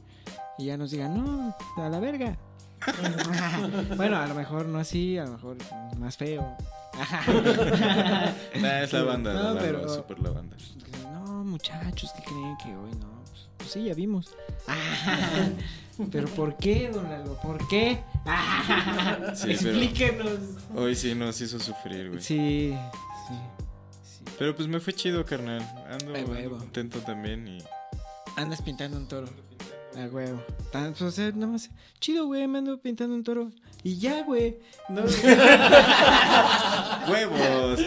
[0.59, 2.37] Y ya nos diga, no, a la verga.
[3.97, 5.57] bueno, a lo mejor no así, a lo mejor
[5.99, 6.57] más feo.
[8.61, 10.57] Nah, es la banda, No, pero- es súper la banda.
[11.03, 13.24] No, muchachos, ¿qué creen que hoy no?
[13.59, 14.35] Pues, sí, ya vimos.
[16.11, 17.39] Pero ¿por qué, don Lalo?
[17.41, 18.03] ¿Por qué?
[19.35, 20.39] Sí, pero- Explíquenos.
[20.75, 22.21] Hoy sí nos hizo sufrir, güey.
[22.21, 22.75] Sí,
[23.29, 23.35] sí,
[24.03, 24.25] sí.
[24.39, 25.61] Pero pues me fue chido, carnal.
[25.91, 27.59] Ando, Ay, ando contento también y...
[28.37, 29.29] Andas pintando un toro.
[29.97, 30.43] A huevo.
[30.73, 31.71] Tan, pues, o sea, nada más.
[32.01, 33.51] Chido, güey, me ando pintando un toro.
[33.85, 34.59] Y ya, güey.
[34.89, 35.03] No,
[37.09, 37.81] ¡Huevos!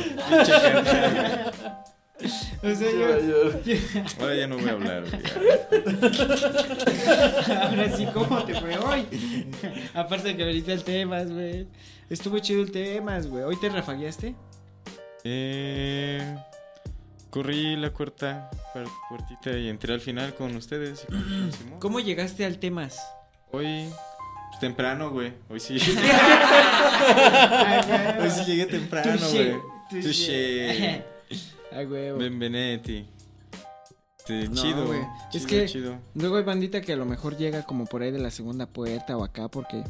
[2.63, 3.06] O sea, yo.
[4.19, 5.21] Ahora ya no voy a hablar, güey.
[7.62, 9.06] Ahora sí, ¿cómo te fue hoy?
[9.93, 11.67] Aparte que ahorita el temas, güey.
[12.10, 13.43] Estuvo chido el temas, güey.
[13.43, 14.34] ¿Hoy te rafagueaste?
[15.23, 16.36] Eh,
[17.30, 21.03] corrí la cuarta, cuar- cuartita y entré al final con ustedes.
[21.03, 21.80] y con- con Simón.
[21.80, 22.97] ¿Cómo llegaste al temas?
[23.51, 23.89] Hoy,
[24.49, 25.34] pues, temprano, güey.
[25.49, 25.73] Hoy sí.
[28.19, 29.53] Hoy sí llegué temprano, güey.
[30.01, 31.03] touché.
[31.69, 31.75] Touché.
[31.75, 32.17] A huevo.
[32.19, 33.08] Benvenetti.
[34.19, 34.99] Este, No, chido, güey.
[35.32, 35.97] chido, Es que- chido.
[36.15, 39.15] Luego hay bandita que a lo mejor llega como por ahí de la segunda puerta
[39.17, 39.84] o acá porque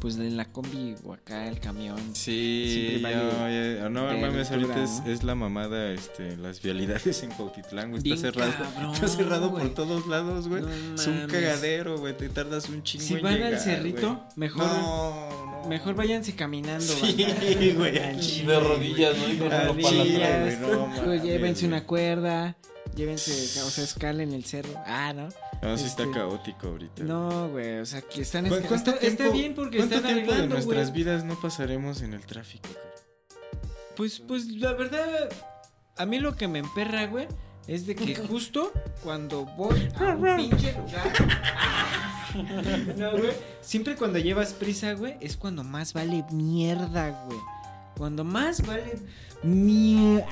[0.00, 1.98] pues en la combi o acá el camión.
[2.14, 5.10] Sí, vale ya- no, verduras, mames, ahorita es, ¿no?
[5.12, 9.64] es la mamada, este, las vialidades en Cuautitlán, güey, está cerrado, cabrón, está cerrado güey.
[9.64, 13.22] por todos lados, güey, No es un cagadero, güey, te tardas un chingo Si en
[13.22, 14.20] van llegar, al cerrito, güey.
[14.36, 16.84] mejor no, no, mejor váyanse caminando.
[16.84, 17.74] Sí, banda.
[17.76, 17.92] güey,
[18.46, 19.28] De rodillas, ¿no?
[19.32, 19.48] Y güey.
[19.48, 21.72] unos Rodillas, güey, no llévense güey.
[21.78, 22.56] una cuerda,
[22.94, 23.32] llévense,
[23.62, 24.70] o sea, escalen el cerro.
[24.86, 25.28] Ah, ¿no?
[25.62, 27.02] No, sí está este, caótico ahorita.
[27.04, 30.32] No, güey, o sea, que están ¿Cu- está, está- está bien porque ¿Cuánto están tiempo
[30.32, 31.02] de nuestras güey.
[31.04, 32.68] vidas no pasaremos en el tráfico?
[33.96, 35.28] Pues, pues la verdad,
[35.96, 37.26] a mí lo que me emperra, güey,
[37.66, 41.12] es de que justo cuando voy a un pinche lugar.
[42.96, 43.32] No, güey.
[43.62, 47.38] Siempre cuando llevas prisa, güey, es cuando más vale mierda, güey.
[47.96, 48.98] Cuando más vale
[49.42, 50.26] mierda.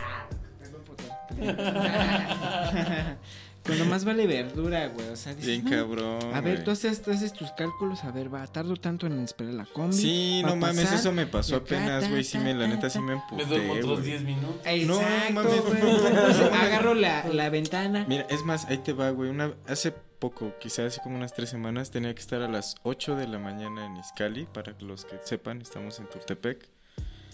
[3.66, 5.08] Cuando más vale verdura, güey.
[5.08, 8.04] O sea, dices, Bien no, cabrón, A ver, tú haces, tú haces tus cálculos.
[8.04, 9.96] A ver, va, tardo tanto en esperar la combi.
[9.96, 12.90] Sí, no mames, pasar, eso me pasó acá, apenas, güey, sí me, la ta, neta
[12.90, 14.10] sí me Me emputé, duermo otros güey.
[14.10, 14.56] 10 minutos.
[14.86, 15.52] No, Exacto, mames.
[15.82, 18.04] Entonces, agarro la, la ventana.
[18.08, 19.30] Mira, es más, ahí te va, güey.
[19.30, 23.16] Una, hace poco, quizás hace como unas tres semanas, tenía que estar a las 8
[23.16, 24.46] de la mañana en Izcali.
[24.46, 26.68] Para los que sepan, estamos en Tultepec.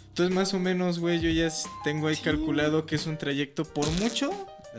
[0.08, 1.48] Entonces, más o menos, güey, yo ya
[1.84, 2.22] tengo ahí Sí.
[2.22, 4.30] calculado que es un trayecto por mucho.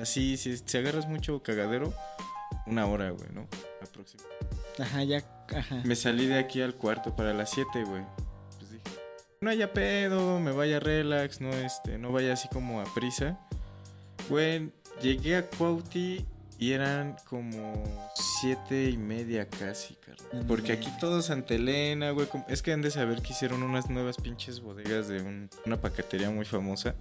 [0.01, 1.93] Así, si, si agarras mucho cagadero,
[2.65, 3.47] una hora, güey, ¿no?
[3.81, 4.47] Aproximadamente.
[4.79, 5.23] Ajá, ya,
[5.55, 5.81] ajá.
[5.83, 8.03] Me salí de aquí al cuarto para las 7, güey.
[8.57, 8.83] Pues dije,
[9.41, 13.39] no haya pedo, me vaya relax, no este, no vaya así como a prisa.
[14.29, 16.25] Güey, llegué a Cuauti
[16.57, 17.83] y eran como
[18.39, 20.45] siete y media casi, carnal.
[20.47, 22.27] Porque aquí todo Santa Elena, güey.
[22.47, 26.29] Es que han de saber que hicieron unas nuevas pinches bodegas de un- una paquetería
[26.31, 26.95] muy famosa.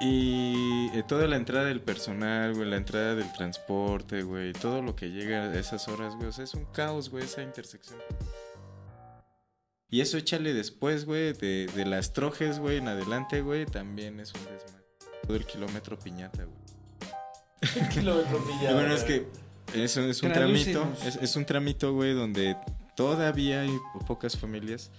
[0.00, 4.96] Y eh, toda la entrada del personal, güey, la entrada del transporte, güey, todo lo
[4.96, 7.98] que llega a esas horas, güey, o sea, es un caos, güey, esa intersección.
[9.88, 14.32] Y eso échale después, güey, de, de las trojes, güey, en adelante, güey, también es
[14.32, 14.86] un desmadre.
[15.26, 17.88] Todo el kilómetro piñata, güey.
[17.90, 18.74] Kilómetro Y pillado.
[18.76, 19.26] bueno, es que
[19.74, 22.56] eso es un tramito, es, es un tramito, güey, donde
[22.96, 24.90] todavía hay pocas familias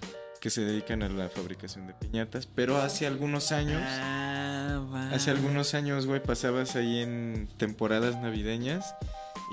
[0.43, 5.73] que se dedican a la fabricación de piñatas, pero hace algunos años, Ah, hace algunos
[5.73, 8.93] años, güey, pasabas ahí en temporadas navideñas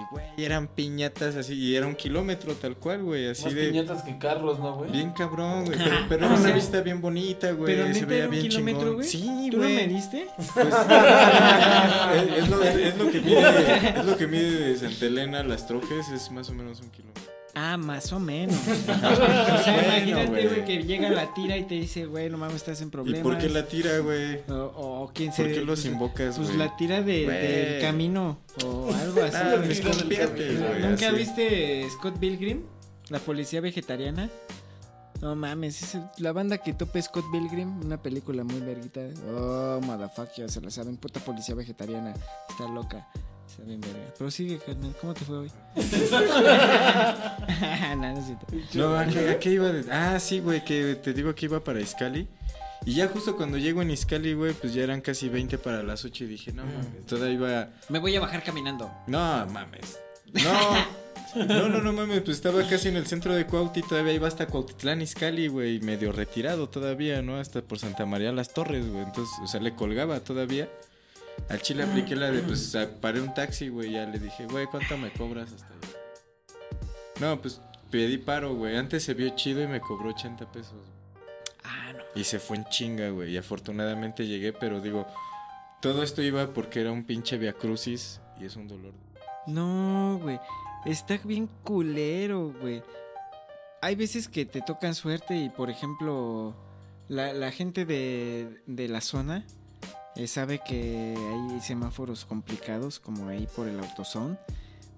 [0.00, 3.68] y, güey, eran piñatas así, y era un kilómetro tal cual, güey, así Más de...
[3.68, 4.90] piñatas que carros, ¿no, güey?
[4.90, 8.26] Bien cabrón, güey, pero, pero era una sea, vista bien bonita, güey, Pero se veía
[8.26, 9.06] bien kilómetro, güey.
[9.06, 9.76] Sí, ¿Tú lo güey.
[9.76, 10.26] mediste?
[10.36, 10.66] Pues,
[12.16, 15.68] es, es lo, es lo que mide, es lo que mide de Santa Elena las
[15.68, 17.29] trojes, es más o menos un kilómetro.
[17.54, 18.56] Ah, más o menos.
[18.66, 20.64] o sea, Bueno, imagínate, güey.
[20.64, 23.22] que llega la tira y te dice, güey, no mames, estás en ¿Y problemas.
[23.22, 24.40] por qué la tira, güey?
[24.48, 24.54] O,
[25.04, 25.42] o quién se...
[25.44, 29.36] ¿Por qué los pues, invocas, Pues la tira de- del camino o algo así.
[29.36, 29.68] Ah, güey.
[29.68, 31.16] desconfíate, güey, ¿Nunca así.
[31.16, 32.62] viste Scott Pilgrim?
[33.08, 34.30] La policía vegetariana.
[35.20, 39.00] No mames, es la banda que topa Scott Pilgrim, una película muy verguita.
[39.36, 42.14] Oh, motherfucker, se la saben, puta policía vegetariana.
[42.48, 43.06] Está loca.
[43.50, 43.98] Está bien verga.
[44.16, 45.50] Pero sigue, carnal, ¿cómo te fue hoy?
[47.96, 48.46] no, no es cierto.
[48.74, 49.70] No, ¿a qué, a qué iba?
[49.72, 52.28] de- Ah, sí, güey, que te digo que iba para Iscali.
[52.86, 56.04] Y ya justo cuando llego en Iscali, güey, pues ya eran casi 20 para las
[56.04, 57.68] 8 y dije, no mames, todavía iba...
[57.90, 58.90] Me voy a bajar caminando.
[59.06, 59.98] No, mames.
[60.32, 61.00] No.
[61.46, 64.46] No, no, no mames, pues estaba casi en el centro de Cuauti, todavía iba hasta
[64.46, 67.36] Cuautitlán, Izcalli, güey, medio retirado todavía, ¿no?
[67.36, 69.04] Hasta por Santa María Las Torres, güey.
[69.04, 70.68] Entonces, o sea, le colgaba todavía.
[71.48, 74.96] Al chile apliqué la de, pues, paré un taxi, güey, ya le dije, güey, ¿cuánto
[74.96, 75.98] me cobras hasta allá?
[77.20, 78.76] No, pues, pedí paro, güey.
[78.76, 80.78] Antes se vio chido y me cobró 80 pesos.
[81.64, 82.02] Ah, no.
[82.14, 83.32] Y se fue en chinga, güey.
[83.32, 85.06] Y afortunadamente llegué, pero digo,
[85.80, 88.94] todo esto iba porque era un pinche Via Crucis y es un dolor.
[89.46, 90.38] No, güey.
[90.84, 92.82] Está bien culero, güey.
[93.82, 96.54] Hay veces que te tocan suerte y, por ejemplo,
[97.08, 99.44] la, la gente de, de la zona
[100.16, 104.38] eh, sabe que hay semáforos complicados, como ahí por el autosón,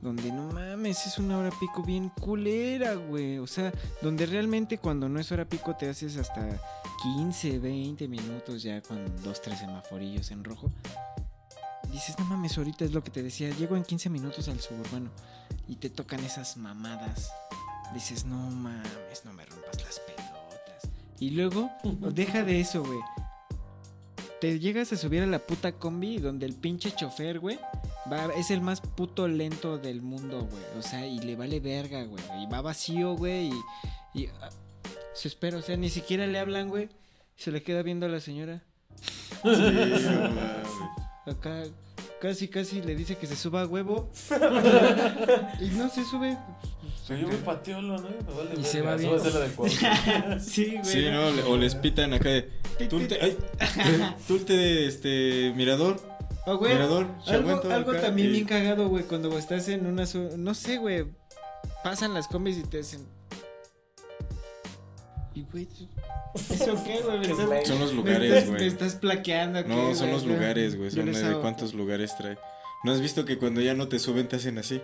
[0.01, 3.39] donde no mames, es una hora pico bien culera, güey.
[3.39, 3.73] O sea,
[4.03, 6.61] donde realmente cuando no es hora pico te haces hasta
[7.03, 10.71] 15, 20 minutos ya con dos, tres semaforillos en rojo.
[11.91, 15.11] Dices, no mames, ahorita es lo que te decía, llego en 15 minutos al suburbano
[15.69, 17.31] y te tocan esas mamadas.
[17.95, 20.91] Dices, no mames, no me rompas las pelotas.
[21.21, 21.71] Y luego,
[22.13, 22.99] deja de eso, güey.
[24.43, 27.61] Te llegas a subir a la puta combi donde el pinche chofer, güey,
[28.13, 30.65] va, es el más puto lento del mundo, güey.
[30.77, 32.25] O sea, y le vale verga, güey.
[32.43, 33.53] Y va vacío, güey,
[34.15, 34.49] y, y ah,
[35.15, 36.89] se espera, o sea, ni siquiera le hablan, güey.
[37.37, 38.65] Se le queda viendo a la señora.
[39.45, 40.11] Sí.
[41.31, 41.63] Acá
[42.23, 44.09] casi, casi le dice que se suba a huevo.
[45.61, 46.39] y no se sube.
[47.09, 48.09] Pero yo me pateolo, ¿no?
[48.09, 49.11] Me vale Y se va bien.
[49.21, 50.41] de.
[50.41, 50.85] Sí, güey.
[50.85, 52.43] Sí, no, o les pitan acá de.
[52.89, 53.37] Tulte, ay,
[54.29, 56.01] tulte de este mirador.
[56.47, 59.87] O, güey, Mirador, algo, Chaguento algo acá, también y- bien cagado, güey, cuando estás en
[59.87, 60.05] una...
[60.37, 61.07] No sé, güey.
[61.85, 63.07] Pasan las combis y te hacen...
[65.35, 65.89] Y, güey, tú-
[66.35, 67.21] ¿eso qué, güey?
[67.23, 68.67] Estás- Son los lugares, güey.
[68.67, 69.63] estás plaqueando.
[69.63, 70.13] ¿qué, No, son güey?
[70.13, 70.91] los lugares, güey.
[70.91, 72.39] Son de cuántos lugares trae.
[72.85, 74.81] ¿No has visto que cuando ya no te suben te hacen así?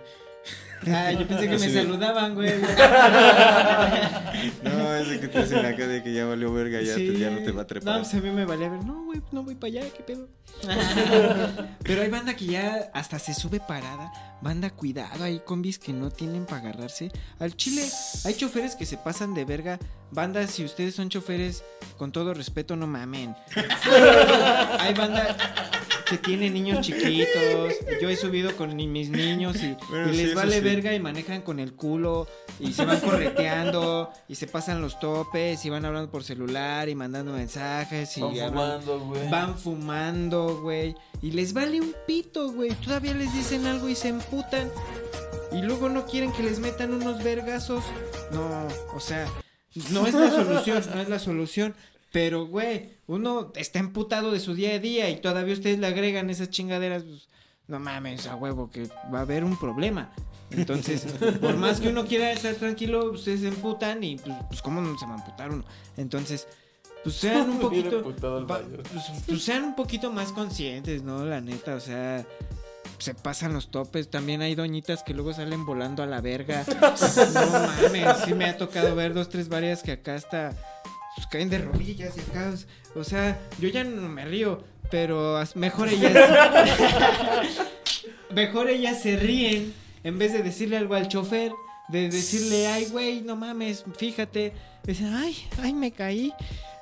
[0.87, 2.53] Ah, yo pensé que Así me de- saludaban, güey.
[4.63, 7.29] No, es de que te hacen acá de que ya valió verga, ya, te- ya
[7.29, 7.95] no te va a trepar.
[7.95, 8.83] No, pues a mí me valía ver.
[8.85, 10.27] No, güey, no voy para allá, qué pedo.
[11.83, 14.11] Pero hay banda que ya hasta se sube parada.
[14.41, 17.11] Banda, cuidado, hay combis que no tienen para agarrarse.
[17.39, 17.83] Al chile,
[18.23, 19.79] hay choferes que se pasan de verga.
[20.11, 21.63] Banda, si ustedes son choferes,
[21.97, 23.35] con todo respeto, no mamen.
[24.79, 25.35] hay banda
[26.09, 27.73] que tiene niños chiquitos.
[28.01, 30.61] Yo he subido con mis niños y, Bueno, y sí, les vale sí.
[30.61, 32.27] verga y manejan con el culo
[32.59, 36.95] y se van correteando y se pasan los topes y van hablando por celular y
[36.95, 38.49] mandando mensajes y Van hablan-
[38.81, 39.29] fumando, güey.
[39.29, 42.71] van fumando, güey, y les vale un pito, güey.
[42.75, 44.69] Todavía les dicen algo y se emputan
[45.51, 47.83] y luego no quieren que les metan unos vergazos.
[48.31, 49.27] No, o sea,
[49.91, 51.75] no es la solución, no es la solución.
[52.11, 56.29] Pero, güey, uno está emputado de su día a día y todavía ustedes le agregan
[56.29, 57.03] esas chingaderas.
[57.03, 57.27] pues,
[57.67, 60.11] no mames, a huevo, que va a haber un problema.
[60.49, 61.03] Entonces,
[61.41, 64.97] por más que uno quiera estar tranquilo, ustedes se emputan y, pues, pues ¿cómo no
[64.97, 65.63] se va a emputar uno?
[65.97, 66.47] Entonces,
[67.03, 68.01] pues sean un poquito.
[68.03, 71.23] pues, pues sean un poquito más conscientes, ¿no?
[71.25, 72.25] La neta, o sea.
[72.97, 74.09] Se pasan los topes.
[74.09, 76.65] También hay doñitas que luego salen volando a la verga.
[77.33, 77.45] No
[77.83, 80.78] mames, sí me ha tocado ver dos, tres varias que acá hasta
[81.19, 82.53] pues, caen de rodillas y acá.
[82.95, 84.63] O sea, yo ya no me río.
[84.89, 86.13] pero mejor ellas
[88.33, 91.51] mejor ellas se ríen en vez de decirle algo al chofer,
[91.89, 94.53] de decirle, "Ay, güey, no mames, fíjate."
[94.83, 96.31] Dicen, "Ay, ay, me caí."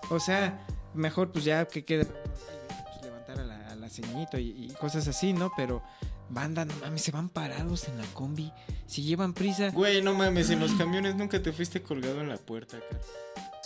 [0.09, 4.49] O sea, mejor pues ya que quede pues, levantar a la, a la ceñito y,
[4.49, 5.51] y cosas así, ¿no?
[5.57, 5.81] Pero
[6.29, 8.51] banda, no mames, se van parados en la combi.
[8.85, 12.37] Si llevan prisa, Güey, no mames, en los camiones nunca te fuiste colgado en la
[12.37, 13.01] puerta, cara.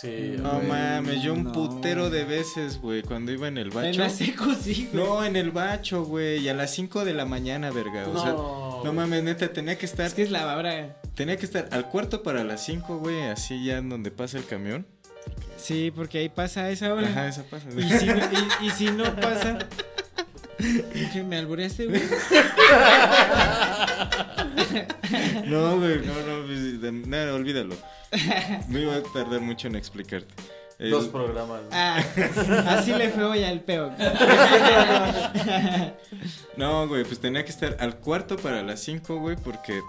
[0.02, 0.66] Sí, No güey.
[0.66, 1.52] mames, yo un no.
[1.52, 4.00] putero de veces, güey, cuando iba en el en bacho.
[4.00, 5.04] la seco sí, güey.
[5.04, 8.08] No, en el bacho, güey, y a las 5 de la mañana, verga.
[8.08, 8.82] O sea, No.
[8.84, 10.96] no mames, neta, tenía que estar Es que es la hora.
[11.14, 14.44] tenía que estar al cuarto para las 5, güey, así ya en donde pasa el
[14.44, 14.84] camión.
[15.56, 17.06] Sí, porque ahí pasa a esa hora.
[17.08, 17.68] Ajá, esa pasa.
[17.76, 19.58] Y si, no, y, y si no pasa.
[21.12, 22.02] ¿Qué, ¿Me albureaste, güey?
[25.46, 27.74] No, güey, no, no, pues, de- nada, olvídalo.
[28.68, 30.32] Me iba a tardar mucho en explicarte.
[30.78, 31.60] El- Dos programas.
[31.70, 32.02] Ah,
[32.68, 33.92] así le fue hoy al peo.
[36.56, 39.80] No, güey, pues tenía que estar al cuarto para las 5, güey, porque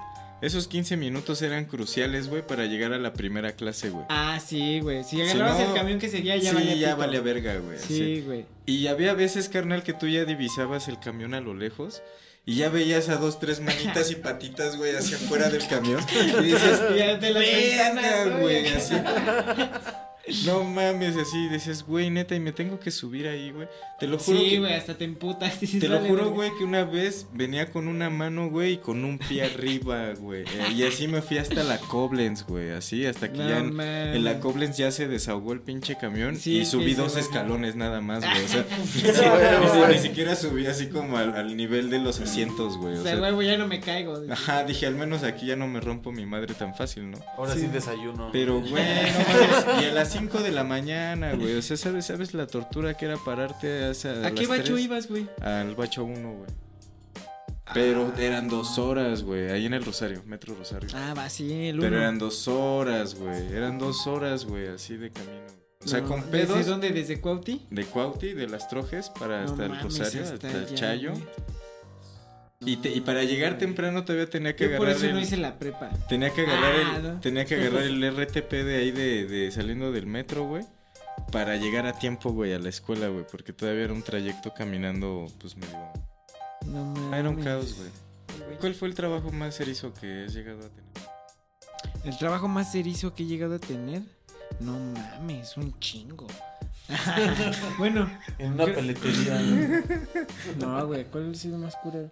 [0.42, 4.06] esos 15 minutos eran cruciales, güey, para llegar a la primera clase, güey.
[4.10, 5.04] Ah, sí, güey.
[5.04, 7.78] Si agarrabas no- el camión que seguía, ya sí, valía ya valía verga, güey.
[7.80, 8.46] Sí, güey.
[8.66, 12.02] Y había veces, carnal, que tú ya divisabas el camión a lo lejos
[12.46, 16.06] y ya veías a dos, tres manitas y patitas, güey, hacia afuera del camión.
[16.14, 18.40] Y dices, de ¿no?
[18.40, 18.96] güey, así.
[20.46, 23.68] No mames, así dices, güey, neta, y me tengo que subir ahí, güey.
[24.00, 25.60] Te lo juro Sí, que- güey, hasta te emputas.
[25.60, 29.18] Te lo juro, güey, que una vez venía con una mano, güey, y con un
[29.18, 30.44] pie arriba, güey.
[30.44, 32.72] Eh, y así me fui hasta la Koblenz, güey.
[32.72, 34.16] Así, hasta que No ya en, mames.
[34.16, 36.38] en la Koblenz ya se desahogó el pinche camión.
[36.38, 38.46] Sí, y subí dos escalones nada más, güey.
[38.46, 42.00] O sea, ni, si- ni si- ni siquiera subí así como al, al nivel de
[42.00, 42.96] los asientos, güey.
[42.96, 44.18] O O sea, sea, güey, ya no me caigo.
[44.32, 47.18] ajá, dije, al menos aquí ya no me rompo mi madre tan fácil, ¿no?
[47.38, 48.30] Ahora sí, desayuno.
[48.32, 49.84] Pero, güey, no mames.
[49.84, 51.56] Y las 5 de la mañana, güey.
[51.58, 54.74] O sea, ¿sabes, ¿sabes la tortura que era pararte a, esa- ¿A qué las bacho
[54.74, 54.86] tres?
[54.86, 55.28] ibas, güey?
[55.42, 56.50] Al bacho 1, güey.
[57.74, 59.50] Pero eran dos horas, güey.
[59.50, 60.90] Ahí en el Rosario, Metro Rosario.
[60.94, 61.98] Ah, va, sí, el Pero uno.
[61.98, 63.52] eran dos horas, güey.
[63.54, 65.48] Eran dos horas, güey, así de camino.
[65.84, 66.92] O sea, No, con pedos ¿Desde dónde?
[66.92, 67.66] ¿Desde Cuauti?
[67.70, 71.12] de Cuauti, de las Trojes, para No hasta el Rosario, hasta hasta el Chayo.
[71.12, 71.24] güey.
[72.66, 75.38] Y, te- y para llegar temprano todavía tenía que Yo por agarrar eso no hice
[75.38, 75.90] la prepa.
[76.10, 77.20] Tenía que agarrar Ah, el ¿no?
[77.20, 80.64] tenía que agarrar el RTP de ahí de, de saliendo del metro, güey,
[81.32, 85.28] para llegar a tiempo, güey, a la escuela, güey, porque todavía era un trayecto caminando
[85.40, 85.78] pues medio
[86.66, 87.14] No mames.
[87.14, 87.90] Ah, era un caos, güey.
[88.60, 90.84] ¿Cuál fue el trabajo más erizo que has llegado a tener?
[92.06, 94.02] El trabajo más erizo que he llegado a tener.
[94.60, 96.28] No mames, un chingo.
[97.78, 99.40] bueno, En una peletería.
[99.40, 99.84] ¿no?
[100.80, 102.12] no, güey, ¿cuál ha sido más culero?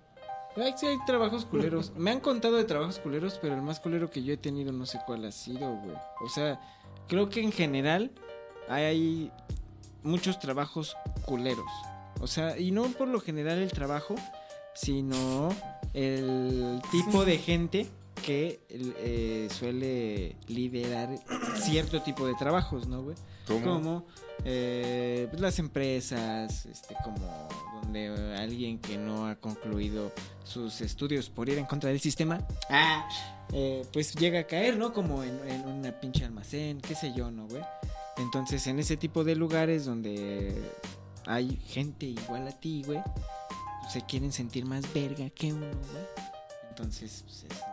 [0.56, 1.94] Ay, sí, hay trabajos culeros.
[1.96, 4.86] Me han contado de trabajos culeros, pero el más culero que yo he tenido no
[4.86, 5.96] sé cuál ha sido, güey.
[6.24, 6.60] O sea,
[7.08, 8.12] creo que en general
[8.68, 9.32] hay
[10.04, 11.72] muchos trabajos culeros.
[12.20, 14.16] O sea, y no por lo general el trabajo,
[14.74, 15.50] sino
[15.94, 17.88] el tipo de gente
[18.24, 21.10] que eh, suele liderar
[21.56, 23.16] cierto tipo de trabajos, ¿no, güey?
[23.62, 24.06] Como
[24.46, 27.48] eh, pues, las empresas, este, como
[27.82, 30.12] donde alguien que no ha concluido
[30.44, 33.08] sus estudios por ir en contra del sistema, ah,
[33.54, 34.94] eh, pues llega a caer, ¿no?
[34.94, 37.62] Como en, en una pinche almacén, qué sé yo, ¿no, güey?
[38.18, 40.56] Entonces, en ese tipo de lugares donde
[41.26, 43.02] hay gente igual a ti, güey,
[43.90, 46.06] se quieren sentir más verga que uno, güey.
[46.70, 47.64] Entonces, pues, es- es-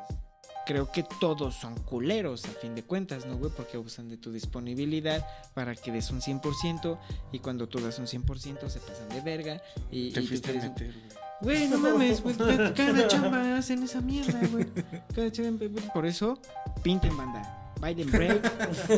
[0.68, 3.50] creo que todos son culeros a fin de cuentas, ¿no, güey?
[3.57, 6.98] Porque abusan de tu disponibilidad para que des un 100%
[7.33, 10.50] y cuando tú das un 100% se pasan de verga y, Te y tú fuiste
[10.50, 11.09] a meter, güey.
[11.40, 12.37] Güey, no mames, güey.
[12.37, 14.66] ca- Cada chamba hacen esa mierda, güey.
[15.14, 15.64] Cada chamba.
[15.94, 16.38] Por eso,
[16.83, 17.72] pinten banda.
[17.81, 18.42] Biden break.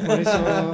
[0.07, 0.73] Por eso,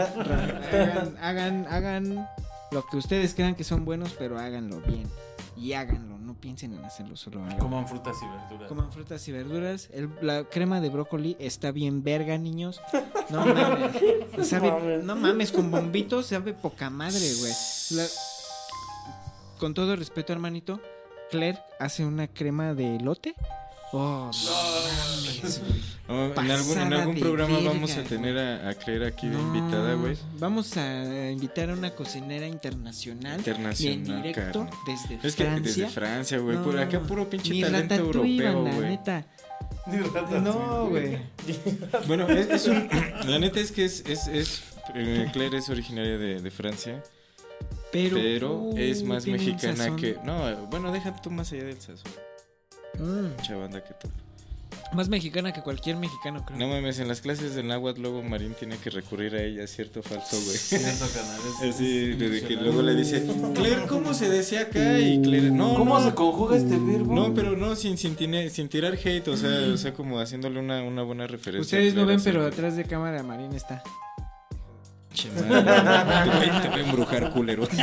[1.21, 2.29] hagan, hagan
[2.73, 5.09] lo que ustedes crean que son buenos, pero háganlo bien.
[5.57, 7.41] Y háganlo, no piensen en hacerlo solo.
[7.43, 7.59] háganlo.
[7.59, 8.69] Coman frutas y verduras.
[8.69, 9.89] Coman frutas y verduras.
[9.93, 12.81] El- la crema de brócoli está bien verga, niños.
[13.31, 14.49] No mames.
[14.49, 17.53] Sabe- no mames, con bombitos sabe poca madre, güey.
[17.93, 18.07] La-
[19.59, 20.81] con todo respeto, hermanito,
[21.31, 23.35] Claire hace una crema de elote.
[23.99, 24.31] Oh,
[26.09, 29.37] no en algún, en algún programa verga, vamos a tener a, a Claire aquí de
[29.37, 30.17] No, invitada, güey.
[30.39, 33.33] Vamos a invitar a una cocinera internacional.
[33.33, 35.61] y en Internacional, directo desde Es que Francia.
[35.85, 36.57] desde Francia, güey.
[36.59, 38.81] No, por acá puro pinche mi talento europeo, güey.
[38.91, 39.27] neta.
[39.87, 41.19] Ni ratas, No, güey.
[42.07, 42.89] Bueno, es, es un.
[43.27, 44.05] La neta es que es.
[44.07, 44.63] es, es
[44.95, 47.03] eh, Claire es originaria de, de Francia,
[47.91, 50.17] Pero, pero uh, es más mexicana que.
[50.25, 52.13] No, bueno, deja tú más allá del sazón.
[52.99, 53.37] Mm.
[53.37, 54.09] Mucha banda que tú.
[54.93, 56.59] Más mexicana que cualquier mexicano, creo.
[56.59, 59.99] No mames, en las clases del náhuatl luego Marín tiene que recurrir a ella, cierto
[60.01, 60.57] o falso, güey.
[60.57, 61.41] Cierto, canal.
[61.63, 64.99] es- Así, desde que luego le dice, Claire, ¿cómo se decía acá?
[65.01, 66.05] Y Claire, no, ¿Cómo no.
[66.09, 67.15] se conjuga este verbo?
[67.15, 70.61] No, pero no, sin, sin, tine- sin tirar hate, o sea, o sea, como haciéndole
[70.61, 71.63] una, una buena referencia.
[71.79, 73.83] Ustedes no ven, pero atrás de cámara Marín está.
[75.17, 77.67] Che, madre, te voy- te voy a embrujar, culero.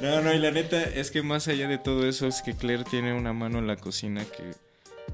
[0.00, 2.84] No, no, y la neta es que más allá de todo eso es que Claire
[2.84, 4.54] tiene una mano en la cocina que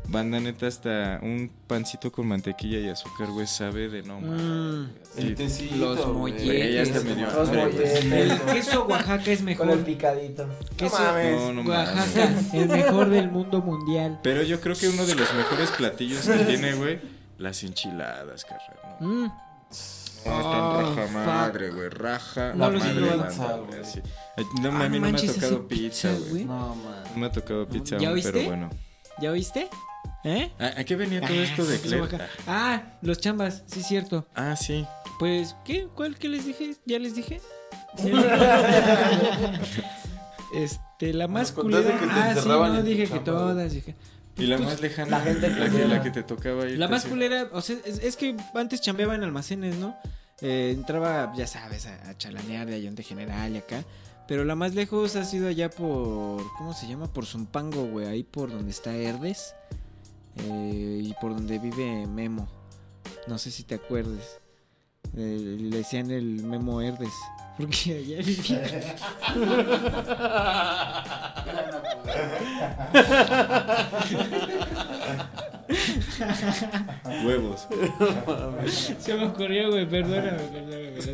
[0.08, 4.20] banda neta hasta un pancito con mantequilla y azúcar, güey, sabe de no.
[4.20, 5.34] Mm, El Sí.
[5.34, 6.94] tecito, Los molletes.
[7.34, 8.04] Los molletes.
[8.04, 9.84] el queso Oaxaca es Con el mejor.
[9.84, 10.46] picadito.
[10.76, 11.70] Queso No, no.
[11.70, 14.20] Oaxaca, el mejor del mundo mundial.
[14.22, 16.98] Pero yo creo que uno de los mejores platillos que tiene, güey,
[17.38, 18.96] las enchiladas, carnal.
[19.00, 19.06] ¿no?
[19.08, 19.32] Mm, No,
[20.28, 21.12] Oh, raja fuck.
[21.12, 24.00] madre, güey, raja No madre, así.
[24.36, 26.44] Ay, No, Ah, a mí no me ha tocado pizza, güey.
[26.44, 27.04] No, man.
[27.14, 28.32] No me ha tocado pizza ¿Ya aún, oíste?
[28.32, 28.70] pero bueno.
[29.20, 29.68] ¿Ya oíste?
[30.24, 30.50] ¿Eh?
[30.58, 32.18] ¿A, a qué venía todo esto de Claire?
[32.48, 34.26] Ah, los chambas, sí, cierto.
[34.34, 34.84] Ah, sí.
[35.20, 35.86] Pues, ¿qué?
[35.94, 36.74] ¿Cuál que les dije?
[36.86, 37.40] ¿Ya les dije?
[40.54, 41.98] este, la más culera.
[42.10, 43.94] Ah, sí, no, dije que todas, dije.
[44.38, 45.88] Y la Pues, más lejana, la gente la, que, culera.
[45.88, 46.78] la que te tocaba ir.
[46.78, 49.96] La más culera, o sea, es, es que antes chambeaba en almacenes, ¿no?
[50.42, 53.84] Eh, entraba, ya sabes, a, a chalanear de Ayonte General y acá.
[54.28, 56.42] Pero la más lejos ha sido allá por.
[56.58, 57.06] ¿Cómo se llama?
[57.12, 58.06] Por Zumpango, güey.
[58.06, 59.54] Ahí por donde está Herdes.
[60.36, 62.48] eh, y por donde vive Memo.
[63.28, 64.38] No sé si te acuerdes.
[65.16, 67.12] Eh, le decían el Memo Herdes.
[67.56, 68.96] Porque allá vivía.
[77.24, 77.66] Huevos.
[78.98, 79.86] Se me ocurrió, güey.
[79.88, 80.38] Perdóname,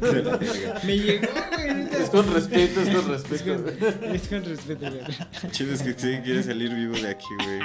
[0.01, 0.47] perdóname.
[0.85, 2.03] Me llegó, güey.
[2.03, 3.63] Es con respeto, es con Es respeto.
[4.01, 5.51] con, es con respeto, güey.
[5.53, 7.61] Chido es que sí quiere salir vivo de aquí, güey.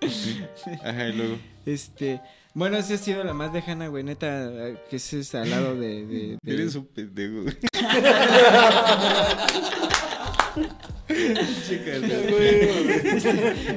[0.00, 0.36] es.
[0.84, 1.38] Ajá, y luego.
[1.64, 2.20] Este,
[2.54, 4.50] bueno, esa ha sido la más lejana, güey, neta,
[4.88, 6.06] que ese es al lado de...
[6.06, 7.54] de, de- Eres un pendejo, güey.
[11.66, 11.92] Chica,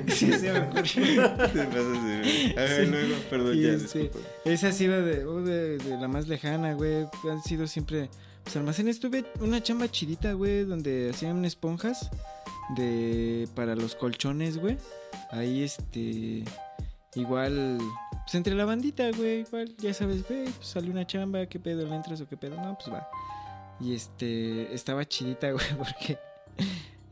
[0.08, 1.32] Sí, se me ocurrió.
[1.36, 4.30] Te pasas de Ajá, y luego, perdón, ya, este, disculpa.
[4.46, 8.10] Esa ha sido de, oh, de, de la más lejana, güey, han sido siempre...
[8.44, 12.10] Pues almacenes, tuve una chamba chidita, güey, donde hacían esponjas
[12.78, 13.48] de...
[13.56, 14.78] para los colchones, güey.
[15.32, 16.44] Ahí, este...
[17.16, 17.78] Igual...
[18.24, 21.88] Pues entre la bandita, güey, igual, ya sabes, güey, pues sale una chamba, ¿qué pedo?
[21.88, 22.58] ¿Le entras o qué pedo?
[22.58, 23.08] No, pues va.
[23.80, 26.20] Y este, estaba chidita, güey, porque,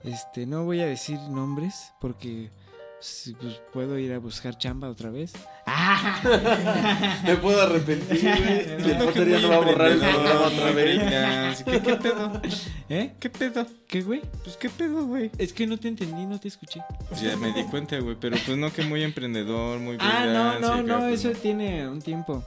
[0.04, 2.52] este, no voy a decir nombres, porque,
[3.00, 5.34] pues, pues, puedo ir a buscar chamba otra vez.
[7.24, 8.88] Me puedo arrepentir, güey.
[8.88, 11.64] Ya muy no va a borrar el programa otra vez.
[11.64, 12.42] ¿Qué, ¿Qué pedo?
[12.90, 13.14] ¿Eh?
[13.20, 13.66] ¿Qué pedo?
[13.88, 14.22] ¿Qué, güey?
[14.44, 15.32] Pues qué pedo, güey.
[15.38, 16.82] Es que no te entendí, no te escuché.
[17.10, 20.60] Pues ya me di cuenta, güey, pero pues no que muy emprendedor, muy Ah, no,
[20.60, 22.44] no, acá, no, pues, eso tiene un tiempo,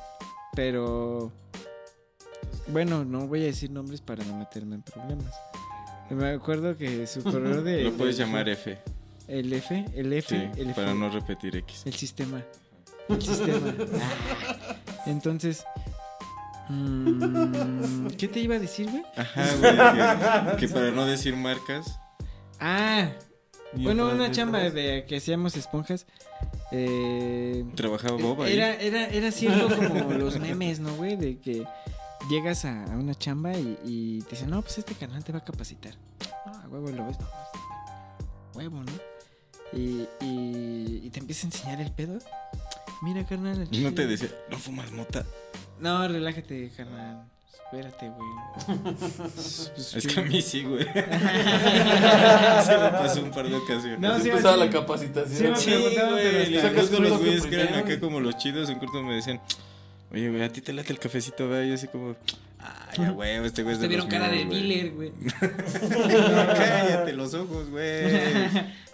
[0.55, 1.33] pero,
[2.69, 5.35] bueno, no voy a decir nombres para no meterme en problemas.
[6.11, 7.83] Me acuerdo que su correo de...
[7.85, 8.79] Lo puedes de- llamar F,
[9.29, 10.81] El F, el F, sí, el F.
[10.81, 11.83] para no repetir X.
[11.85, 12.43] El sistema.
[13.09, 13.75] El sistema.
[14.01, 14.77] Ah.
[15.07, 15.65] Entonces.
[16.69, 19.03] mm, ¿Qué te iba a decir, güey?
[19.17, 21.99] Ajá, güey, que, que para no decir marcas,
[22.61, 23.11] Ah,
[23.75, 26.07] bueno, una chamba de que hacíamos esponjas.
[26.73, 28.55] Eh, trabajaba Bob ahí.
[28.55, 31.17] era, era, era cierto como los memes, ¿no, güey?
[31.17, 31.65] De que
[32.31, 35.39] llegas a, a una chamba y, y te dicen, no, pues este canal te va
[35.39, 35.95] a capacitar.
[36.47, 37.29] No, a huevo lo ves, no,
[38.55, 38.93] huevo, ¿no?
[39.73, 42.19] Y, y, y te empieza a enseñar el pedo.
[43.03, 43.61] Mira, carnal.
[43.61, 45.25] al No te decía, no fumas mota.
[45.81, 47.23] No, relájate, carnal.
[47.71, 48.29] Espérate, güey.
[48.95, 50.85] Pues, Es yo- que a mí sí, güey.
[52.65, 54.01] Se me pasó un par de ocasiones.
[54.01, 54.61] No, sí, empezaba sí.
[54.61, 55.57] la capacitación.
[55.57, 56.55] Sí, me Sí, güey.
[56.55, 59.41] Y Sacas los güeyes que eran acá como los chidos en corto me decían,
[60.11, 61.67] oye, güey, a ti te late el cafecito, güey.
[61.67, 62.17] Y yo así como,
[62.61, 64.69] ay, a huevo, este güey es de Te vieron cara de míos, güey".
[64.69, 65.13] dealer, güey.
[66.57, 68.05] Cállate los ojos, güey.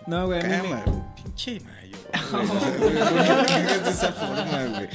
[0.07, 1.97] No, güey, a mí me- Cama, pinche mayo.
[2.31, 2.47] güey.
[3.27, 4.89] ¿Por qué de esa forma, güey?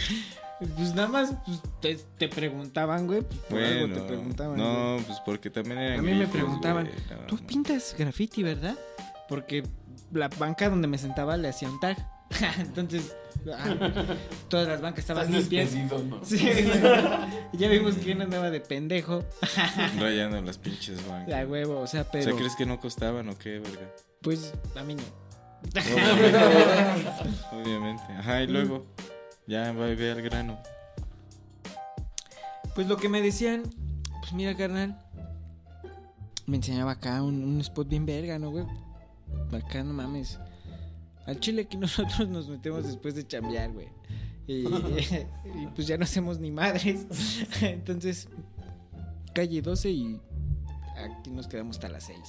[0.75, 3.21] Pues nada más pues, te, te preguntaban, güey.
[3.21, 4.57] Pues por algo Bueno, te preguntaban.
[4.57, 4.67] güey.
[4.67, 7.47] no, pues porque también eran A mí me preguntaban, güey, Tú no.
[7.47, 8.75] pintas graffiti, ¿verdad?
[9.29, 9.63] Porque
[10.11, 11.97] la banca donde me sentaba le hacía un tag.
[12.59, 13.15] Entonces,
[13.53, 13.75] ah,
[14.49, 16.03] todas las bancas estaban Estás limpias.
[16.03, 16.19] ¿no?
[16.25, 16.37] Sí,
[17.53, 19.23] ya vimos quién andaba de pendejo.
[19.99, 21.29] Rayando las pinches bancas.
[21.29, 22.23] La huevo, o sea, O pero.
[22.23, 23.93] sea, ¿crees que no costaban o qué, verga?
[24.21, 25.03] Pues a mí no.
[25.93, 26.37] Obviamente.
[27.51, 28.03] Obviamente.
[28.17, 28.85] Ajá, y luego,
[29.47, 30.57] ya va y ve al grano.
[32.75, 33.63] Pues lo que me decían,
[34.21, 34.97] pues mira, carnal.
[36.45, 38.65] Me enseñaba acá un, un spot bien verga, ¿no, güey?
[39.51, 40.39] acá no mames.
[41.29, 43.87] Al chile que nosotros nos metemos después de chambear, güey.
[44.47, 47.05] Y, y pues ya no hacemos ni madres.
[47.61, 48.27] Entonces,
[49.35, 50.19] calle 12 y
[50.97, 52.19] aquí nos quedamos hasta las 6.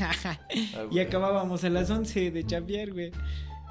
[0.00, 0.38] Ah,
[0.90, 3.12] y acabábamos a las 11 de chambear, güey.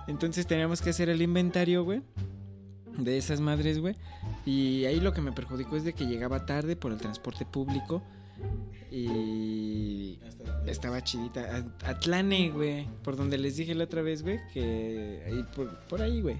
[0.07, 2.01] Entonces teníamos que hacer el inventario, güey.
[2.97, 3.95] De esas madres, güey.
[4.45, 8.01] Y ahí lo que me perjudicó es de que llegaba tarde por el transporte público.
[8.89, 9.76] Y
[10.67, 11.65] estaba chidita.
[11.83, 12.87] Atlane, güey.
[13.03, 14.39] Por donde les dije la otra vez, güey.
[14.53, 16.37] Que ahí por, por ahí, güey.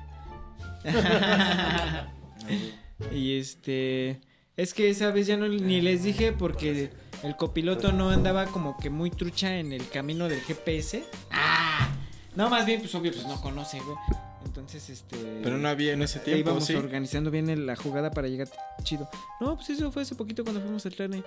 [3.12, 4.22] y este.
[4.56, 6.90] Es que esa vez ya no ni les dije porque
[7.24, 11.04] el copiloto no andaba como que muy trucha en el camino del GPS.
[11.32, 11.90] ¡Ah!
[12.36, 13.98] No, más bien, pues obvio, pues no conoce, güey.
[14.48, 15.18] Entonces, este.
[15.44, 16.76] Pero no había en ese tiempo, íbamos ¿sí?
[16.76, 18.48] organizando bien la jugada para llegar
[18.84, 19.10] chido.
[19.40, 21.24] No, pues eso fue hace poquito cuando fuimos al Tlane.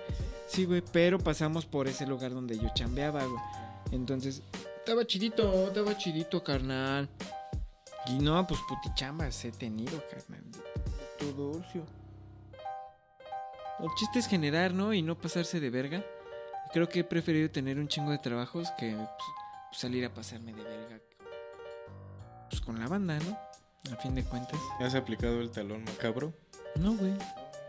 [0.47, 3.41] Sí, güey, pero pasamos por ese lugar donde yo chambeaba, güey.
[3.91, 4.41] Entonces,
[4.77, 7.07] estaba chidito, estaba chidito, carnal.
[8.07, 10.43] Y no, pues putichambas he tenido, carnal.
[11.19, 11.85] Todo dulcio.
[13.79, 14.93] El chiste es generar, ¿no?
[14.93, 16.03] Y no pasarse de verga.
[16.73, 20.63] Creo que he preferido tener un chingo de trabajos que pues, salir a pasarme de
[20.63, 20.99] verga.
[22.51, 23.37] Pues con la banda, ¿no?
[23.91, 24.59] A fin de cuentas.
[24.79, 26.33] ¿Has aplicado el talón macabro?
[26.75, 27.13] No, güey.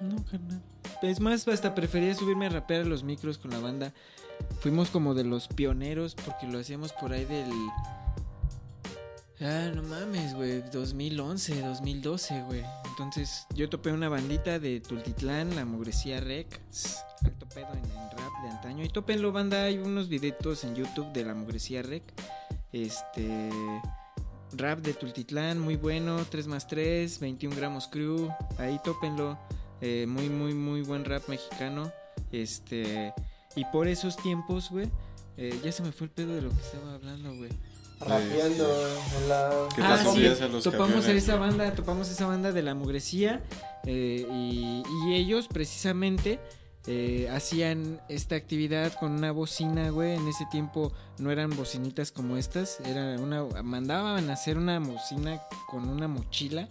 [0.01, 0.61] No, carnal.
[1.01, 3.95] Es más, hasta prefería subirme a rapear a los micros con la banda.
[4.61, 7.51] Fuimos como de los pioneros porque lo hacíamos por ahí del...
[9.41, 10.62] Ah, no mames, güey.
[10.62, 12.64] 2011, 2012, güey.
[12.87, 16.61] Entonces yo topé una bandita de Tultitlán, la Mugresía Rec.
[17.24, 18.85] Alto pedo en, en rap de antaño.
[18.85, 19.64] Y topenlo, banda.
[19.64, 22.03] Hay unos videitos en YouTube de la Mugresía Rec.
[22.72, 23.51] Este...
[24.57, 28.28] Rap de Tultitlán, muy bueno, 3 más 3, 21 gramos crew,
[28.59, 29.38] ahí tópenlo,
[29.80, 31.90] eh, muy, muy, muy buen rap mexicano,
[32.30, 33.12] este,
[33.57, 34.90] y por esos tiempos, güey,
[35.36, 37.50] eh, ya se me fue el pedo de lo que estaba hablando, güey.
[38.00, 38.88] Rapeando
[39.20, 39.68] en la.
[39.70, 42.74] ¿Qué te Ah, sí, a los topamos a esa banda, topamos esa banda de la
[42.74, 43.40] mugresía,
[43.86, 46.40] eh, y, y ellos precisamente
[46.87, 50.16] eh, hacían esta actividad con una bocina, güey.
[50.16, 55.41] En ese tiempo no eran bocinitas como estas, era una mandaban a hacer una bocina
[55.70, 56.68] con una mochila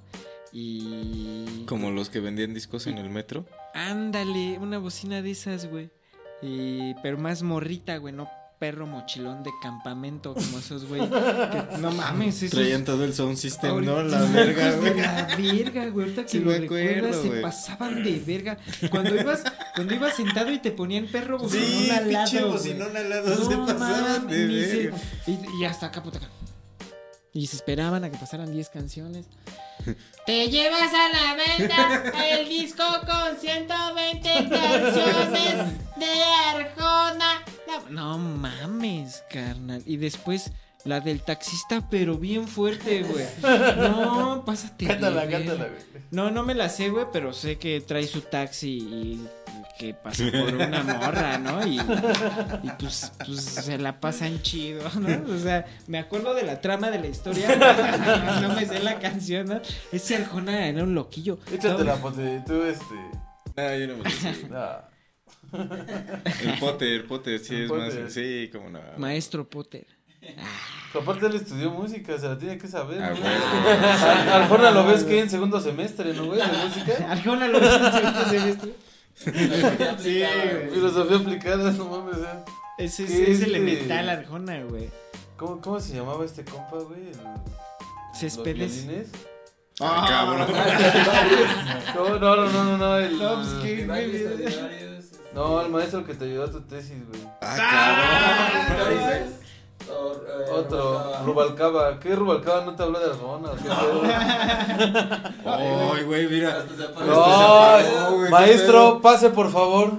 [0.51, 3.45] y Como los que vendían discos en el metro.
[3.73, 5.89] ándale, una bocina de esas, güey.
[6.41, 8.27] Y pero más morrita, güey, no
[8.61, 11.01] perro mochilón de campamento como esos, güey.
[11.79, 14.03] No mames, esos Traían todo el sound system, Ahorita- ¿no?
[14.03, 14.97] La verga, güey.
[15.01, 16.05] La verga, güey.
[16.05, 18.57] Ahorita que Sí lo me recuerdas, se pasaban de verga.
[18.91, 19.43] Cuando ibas,
[19.75, 22.49] cuando ibas sentado y te ponían perro bocinón Sí, al lado.
[22.51, 24.97] bocinón al lado, se No pasaban de se- verga.
[25.25, 26.29] Y, y hasta acá, puta acá.
[27.33, 29.25] Y se esperaban a que pasaran 10 canciones.
[30.27, 35.55] Te llevas a la venta el disco con 120 canciones
[35.97, 37.41] de Arjona.
[37.89, 39.81] No mames, carnal.
[39.85, 40.51] Y después
[40.83, 43.25] la del taxista, pero bien fuerte, güey.
[43.77, 44.87] No, pásate.
[44.87, 46.03] Cántala, cántala, güey.
[46.11, 49.27] No, no me la sé, güey, pero sé que trae su taxi y
[49.77, 51.65] que pasa por una morra, ¿no?
[51.65, 55.33] Y, y pues, pues se la pasan chido, ¿no?
[55.33, 57.55] O sea, me acuerdo de la trama de la historia,
[58.41, 59.61] no me sé la canción, ¿no?
[59.91, 61.39] Ese Arjona era un loquillo.
[61.51, 62.95] Échate No, la pote, tú este.
[63.57, 64.47] Ah, yo no me lo sé.
[65.53, 68.03] El Potter, Potter, sí El es Potter.
[68.03, 68.13] más.
[68.13, 68.79] Sí, como no.
[68.97, 69.85] Maestro Potter.
[70.93, 74.33] aparte él estudió música, se la tiene que saber, Ah, güey.
[74.43, 76.39] Arjona lo ves que en segundo semestre, ¿no, güey?
[76.39, 77.11] De música.
[77.11, 78.73] Arjona lo hizo en segundo semestre.
[79.15, 80.69] Sí, güey.
[80.71, 82.45] Filosofía aplicada, no mames, o sea.
[82.77, 84.89] Ese es, ¿Qué es elemental Arjona, güey.
[85.37, 87.07] ¿Cómo, ¿Cómo se llamaba este compa, güey?
[87.09, 87.17] El-
[88.13, 88.85] Céspedes.
[89.79, 90.47] Ah, cabrón.
[91.95, 93.17] No, no, no, no, no, no, el...
[93.17, 94.90] No, pues, este,
[95.33, 97.21] No, el maestro que te ayudó a tu tesis, güey.
[97.41, 98.89] Ah, cabrón.
[98.89, 99.33] auditorios,
[99.89, 101.99] o, eh, Otro, Rubalcaba.
[101.99, 103.13] ¿Qué Rubalcaba no te habló de
[103.55, 104.01] qué pedo?
[105.45, 106.57] Ay, güey, mira.
[106.57, 107.05] Hasta se apagó.
[107.05, 109.93] No, güey, qué maestro, pase por favor.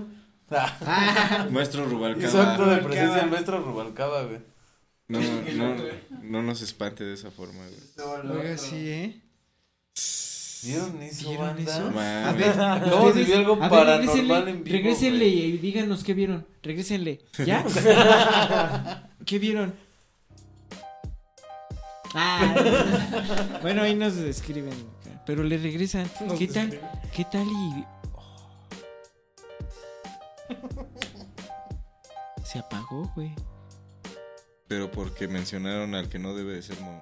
[1.51, 2.53] Maestro Hizo Rubalcaba.
[2.53, 4.41] acto de presencia el maestro Rubalcaba, güey.
[5.09, 5.19] No,
[5.55, 5.77] no,
[6.23, 8.39] no nos espante de esa forma, güey.
[8.39, 9.23] Oiga, sí, ¿eh?
[10.63, 11.93] ¿Vieron eso, ¿Vieron eso?
[11.99, 15.41] A ver, de ustedes- ver algo a ver, regrésenle, en vivo, regrésenle güey.
[15.45, 16.47] y díganos qué vieron.
[16.63, 17.21] Regrésenle.
[17.47, 17.65] ¿Ya?
[19.27, 19.75] ¿Qué vieron?
[22.15, 22.55] Ah.
[23.63, 24.75] bueno, ahí nos describen.
[25.27, 26.09] Pero le regresan.
[26.39, 26.79] ¿Qué tal?
[27.15, 27.85] ¿Qué tal y.?
[28.15, 28.57] oh.
[32.45, 33.35] Se apagó, güey.
[34.69, 37.01] Pero porque mencionaron al que no debe de ser no.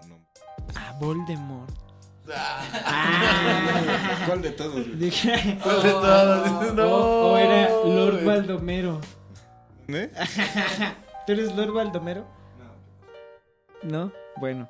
[0.77, 1.89] Ah, Voldemort.
[2.37, 4.22] Ah.
[4.26, 4.87] ¿Cuál de todos?
[4.99, 6.74] Dije- ¿Cuál de todos?
[6.74, 8.24] No, o, o era Lord.
[8.24, 9.01] Baldomero.
[9.89, 10.11] ¿Eh?
[11.26, 12.26] ¿Tú eres Lord Baldomero?
[13.83, 14.12] ¿No?
[14.37, 14.68] Bueno.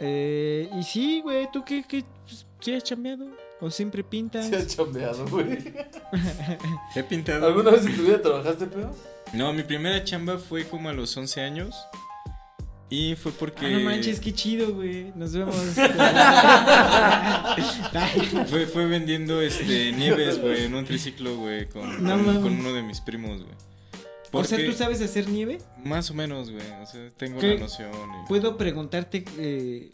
[0.00, 2.04] Eh, y sí, güey, ¿tú qué, qué?
[2.24, 3.26] Pues, ¿Sí has chambeado?
[3.60, 4.46] ¿O siempre pintas?
[4.46, 5.58] Se ha chambeado, güey.
[6.94, 7.46] He pintado.
[7.46, 8.94] ¿Alguna vez en tu vida trabajaste, pedo?
[9.32, 11.74] No, mi primera chamba fue como a los 11 años.
[12.94, 13.66] Y fue porque.
[13.66, 15.12] Ah, no manches, qué chido, güey.
[15.16, 15.56] Nos vemos.
[18.48, 22.82] Fue, fue vendiendo este nieves, güey, en un triciclo, güey, con, No con, uno de
[22.82, 23.54] mis primos, güey.
[24.32, 25.58] o sea, Porque- ¿tú sabes hacer nieve?
[25.84, 26.64] Más o menos, güey.
[26.82, 27.90] O sea, tengo la noción.
[27.92, 29.90] y- ¿Puedo preguntarte eh,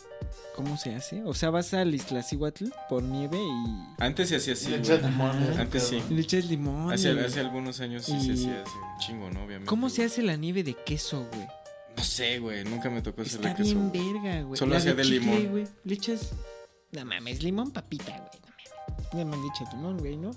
[0.56, 1.22] cómo se hace?
[1.24, 4.92] O sea, vas al Iztaccíhuatl por nieve y Antes se hacía así, Le güey.
[4.92, 5.36] echas limón.
[5.58, 6.02] Antes sí.
[6.10, 6.92] le echas limón.
[6.92, 9.40] Hace, y- hace algunos años sí se hacía así, chingo, ¿no?
[9.44, 9.66] Obviamente.
[9.66, 11.46] ¿Cómo se hace la nieve de queso, güey?
[12.00, 12.64] No sé, güey.
[12.64, 13.74] Nunca me tocó hacerle Está queso.
[13.74, 14.12] bien güey.
[14.22, 14.58] verga, güey.
[14.58, 15.46] Solo hacía de chicle, limón.
[15.50, 15.66] güey.
[15.84, 16.32] Le echas...
[16.92, 18.40] No mames, limón papita, güey.
[18.42, 19.10] No mames.
[19.12, 20.30] Ya me han dicho limón, güey, ¿no?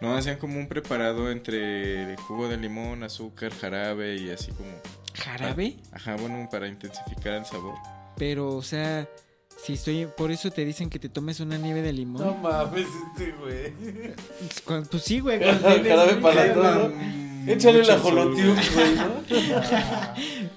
[0.00, 4.70] No, hacían como un preparado entre jugo de limón, azúcar, jarabe y así como.
[5.14, 5.76] ¿Jarabe?
[5.92, 7.74] Ajá, bueno, para intensificar el sabor.
[8.16, 9.06] Pero, o sea...
[9.64, 10.06] Si estoy...
[10.16, 12.24] Por eso te dicen que te tomes una nieve de limón.
[12.24, 13.72] No mames, este, güey.
[14.64, 15.38] Cuando- Pues sí, güey.
[15.42, 16.92] Jarabe para todo.
[17.46, 18.94] Échale la jolotium, güey.
[18.94, 19.22] ¿no?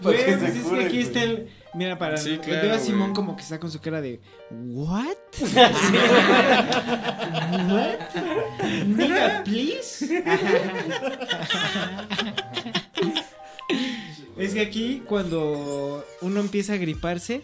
[0.01, 1.49] Güey, pues es que aquí está el...
[1.73, 2.17] Mira, para...
[2.17, 3.13] Sí, veo claro, a Simón güey.
[3.13, 4.21] como que está con su cara de...
[4.51, 5.15] ¿What?
[7.69, 7.99] ¿What?
[8.85, 10.23] Nigga, please.
[14.37, 17.41] es que aquí cuando uno empieza a griparse,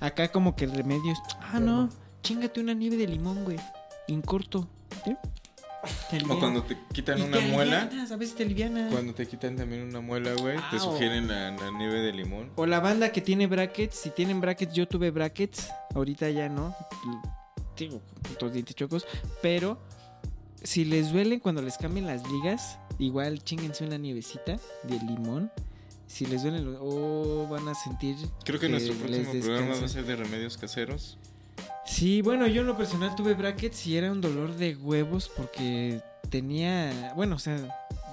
[0.00, 1.18] acá como que el remedio es...
[1.40, 1.88] Ah, no,
[2.22, 3.58] chingate una nieve de limón, güey.
[4.08, 4.68] En corto.
[6.28, 7.80] O cuando te quitan Y una te muela.
[7.82, 8.88] alivianas, a veces te aliviana.
[8.90, 12.50] Cuando te quitan también una muela, güey, te Ah, sugieren la, la nieve de limón.
[12.56, 16.74] O la banda que tiene brackets, si tienen brackets, yo tuve brackets, ahorita ya no,
[17.76, 18.00] digo,
[18.38, 19.06] todos dientes chocos,
[19.42, 19.80] pero
[20.62, 25.50] si les duelen cuando les cambien las ligas, igual chinguense una nievecita de limón.
[26.06, 28.16] Si les duelen, los- o van a sentir.
[28.44, 31.16] Creo que que nuestro próximo programa va a ser de remedios caseros.
[31.84, 36.00] Sí, bueno, yo en lo personal tuve brackets y era un dolor de huevos porque
[36.30, 37.56] tenía, bueno, o sea,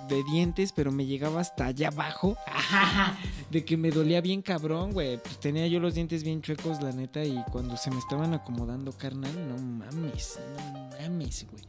[0.10, 2.36] de dientes, pero me llegaba hasta allá abajo.
[3.52, 5.18] De que me dolía bien cabrón, güey.
[5.18, 8.92] Pues tenía yo los dientes bien chuecos, la neta, y cuando se me estaban acomodando,
[8.92, 11.64] carnal, no mames, no mames, güey.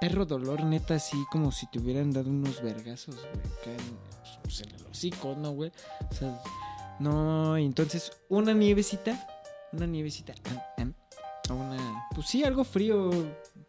[0.00, 3.98] Perro dolor, neta, así como si te hubieran dado unos vergazos, güey, acá en,
[4.42, 5.72] pues, el hocico, ¿no, güey?
[6.10, 6.40] O sea,
[7.00, 9.26] no, entonces, una nievecita,
[9.72, 10.94] una nievecita, am, am,
[11.54, 13.10] una, pues sí, algo frío,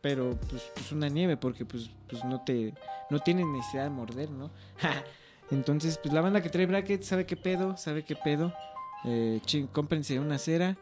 [0.02, 2.74] pero pues, pues una nieve, porque pues, pues no te,
[3.10, 4.50] no tienes necesidad de morder, ¿no?
[5.52, 8.54] Entonces, pues la banda que trae brackets sabe qué pedo, sabe qué pedo.
[9.06, 10.76] Eh, ching- cómprense una cera,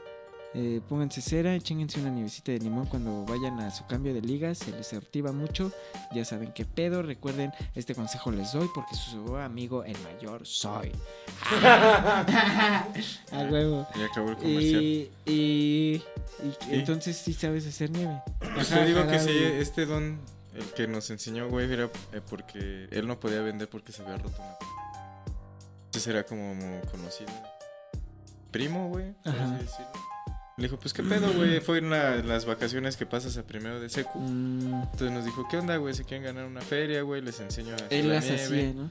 [0.58, 4.60] eh, pónganse cera, chinguense una nievecita de limón cuando vayan a su cambio de ligas,
[4.60, 5.70] se les activa mucho,
[6.14, 7.01] ya saben qué pedo.
[7.01, 10.93] Recuerden, este consejo les doy porque su amigo el mayor soy.
[11.51, 12.88] A
[13.51, 13.86] huevo.
[13.95, 14.82] Y acabó el comercial.
[14.82, 16.01] Y, y, y
[16.72, 16.76] ¿Y?
[16.80, 18.22] entonces sí sabes hacer nieve.
[18.53, 20.22] Pues te digo que sí, este don,
[20.53, 24.16] el que nos enseñó, güey, era eh, porque él no podía vender porque se había
[24.16, 24.56] roto una.
[25.88, 26.56] Entonces era como
[26.91, 27.32] conocido.
[28.51, 29.43] Primo, güey, por Ajá.
[29.47, 30.14] así decirlo.
[30.58, 31.60] Le dijo, pues qué pedo, güey.
[31.60, 34.20] Fue en la- las vacaciones que pasas a primero de secu.
[34.20, 35.93] Mm, Entonces nos dijo, ¿qué onda, güey?
[35.93, 37.22] ¿Se quieren ganar una feria, güey?
[37.22, 38.41] Les enseño a hacer él la las nieve.
[38.43, 38.89] hacía, ¿no?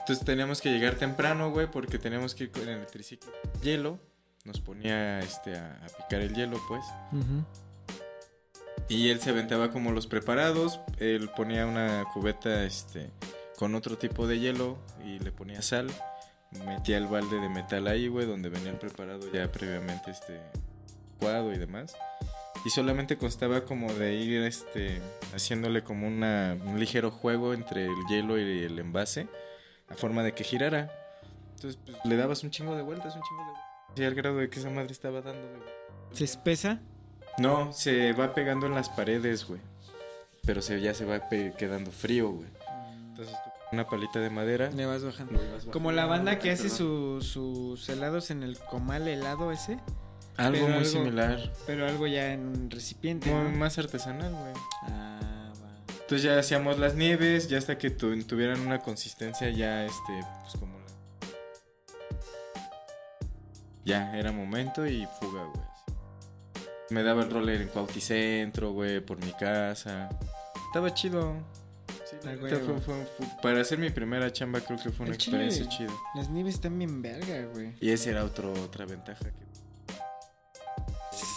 [0.00, 3.32] Entonces teníamos que llegar temprano, güey, porque teníamos que ir con el triciclo.
[3.62, 3.98] Hielo.
[4.44, 6.84] Nos ponía este, a, a picar el hielo, pues.
[7.12, 7.44] Ujú.
[8.88, 10.80] Y él se aventaba como los preparados.
[10.98, 13.10] Él ponía una cubeta este,
[13.56, 15.88] con otro tipo de hielo y le ponía sal.
[16.66, 20.40] Metía el balde de metal ahí, güey, donde venía el preparado ya previamente este,
[21.18, 21.94] cuado y demás.
[22.64, 25.00] Y solamente constaba como de ir este,
[25.34, 29.28] haciéndole como una, un ligero juego entre el hielo y el envase,
[29.88, 30.90] a forma de que girara.
[31.54, 33.62] Entonces pues, le dabas un chingo de vueltas, un chingo de vueltas.
[33.96, 35.46] Y al grado de que esa madre estaba dando
[36.12, 36.80] ¿Se espesa?
[37.38, 39.60] no, se va pegando en las paredes, güey.
[40.44, 42.48] Pero se, ya se va quedando frío, güey.
[43.08, 44.70] Entonces tú una palita de madera.
[44.70, 45.34] Le vas bajando.
[45.34, 45.92] ibas Como bajando.
[45.92, 46.76] la banda que hace Perdón.
[46.78, 49.78] su- sus helados en el comal helado ese,
[50.36, 51.52] Algo pero muy algo- similar.
[51.66, 53.30] pero algo ya en un recipiente.
[53.32, 53.58] Muy ¿no?
[53.58, 54.52] más artesanal, güey.
[54.82, 55.92] Ah, va.
[55.92, 60.54] Entonces ya hacíamos las nieves, ya hasta que tu- tuvieran una consistencia ya, este, pues
[60.58, 60.86] como la...
[63.84, 65.66] Ya, era momento y fuga, güey.
[66.90, 70.08] Me daba el roller en Cuauticentro, güey, por mi casa.
[70.66, 71.34] Estaba chido.
[72.04, 75.18] Sí, la fue- fue- fue- para hacer mi primera chamba creo que fue una Al
[75.18, 75.44] chile.
[75.46, 75.92] experiencia chida.
[76.14, 77.74] Las nieves están bien verga, güey.
[77.80, 79.24] Y esa era otro, otra ventaja.
[79.24, 79.45] Que,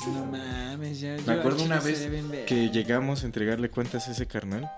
[0.08, 1.18] No mames, ya.
[1.26, 2.08] Me acuerdo una vez
[2.48, 4.70] que llegamos a entregarle cuentas a ese carnal.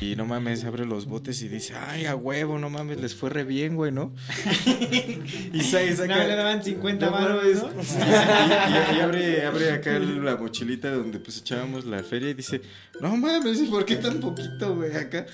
[0.00, 3.30] Y, no mames, abre los botes y dice, ay, a huevo, no mames, les fue
[3.30, 4.12] re bien, güey, ¿no?
[5.52, 6.16] y sa- y saca...
[6.16, 7.62] No, le daban 50 No baros, mames.
[7.62, 7.70] ¿no?
[8.92, 12.60] Y, y- y abre, abre acá la mochilita donde pues echábamos la feria y dice,
[13.00, 15.26] no mames, ¿y por qué tan poquito, güey, acá?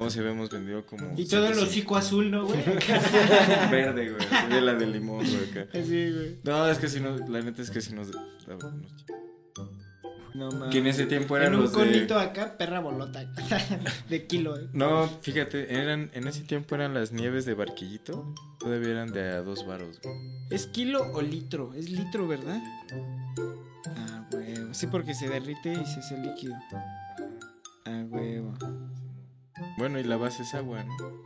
[0.00, 1.12] No, se habíamos vendido como...
[1.16, 1.62] Y todo el 105.
[1.64, 2.60] hocico azul, ¿no, güey?
[3.70, 5.66] verde, güey, de la de limón, güey, acá.
[5.78, 6.38] Así, güey.
[6.44, 8.08] No, es que si no, la neta es que si nos...
[10.34, 10.70] No mames.
[10.70, 13.24] Que en ese tiempo eran En un los de- conito acá, perra bolota.
[14.08, 14.68] de kilo, eh.
[14.72, 19.42] No, fíjate, eran, en ese tiempo eran las nieves de barquillito, todavía eran de a
[19.42, 20.14] dos varos, güey.
[20.50, 21.72] ¿Es kilo o litro?
[21.74, 22.62] Es litro, ¿verdad?
[23.96, 24.74] Ah, huevo.
[24.74, 26.54] Sí, porque se derrite y se hace líquido.
[27.86, 28.54] Ah, huevo.
[29.78, 31.22] Bueno, y la base es agua, ¿no?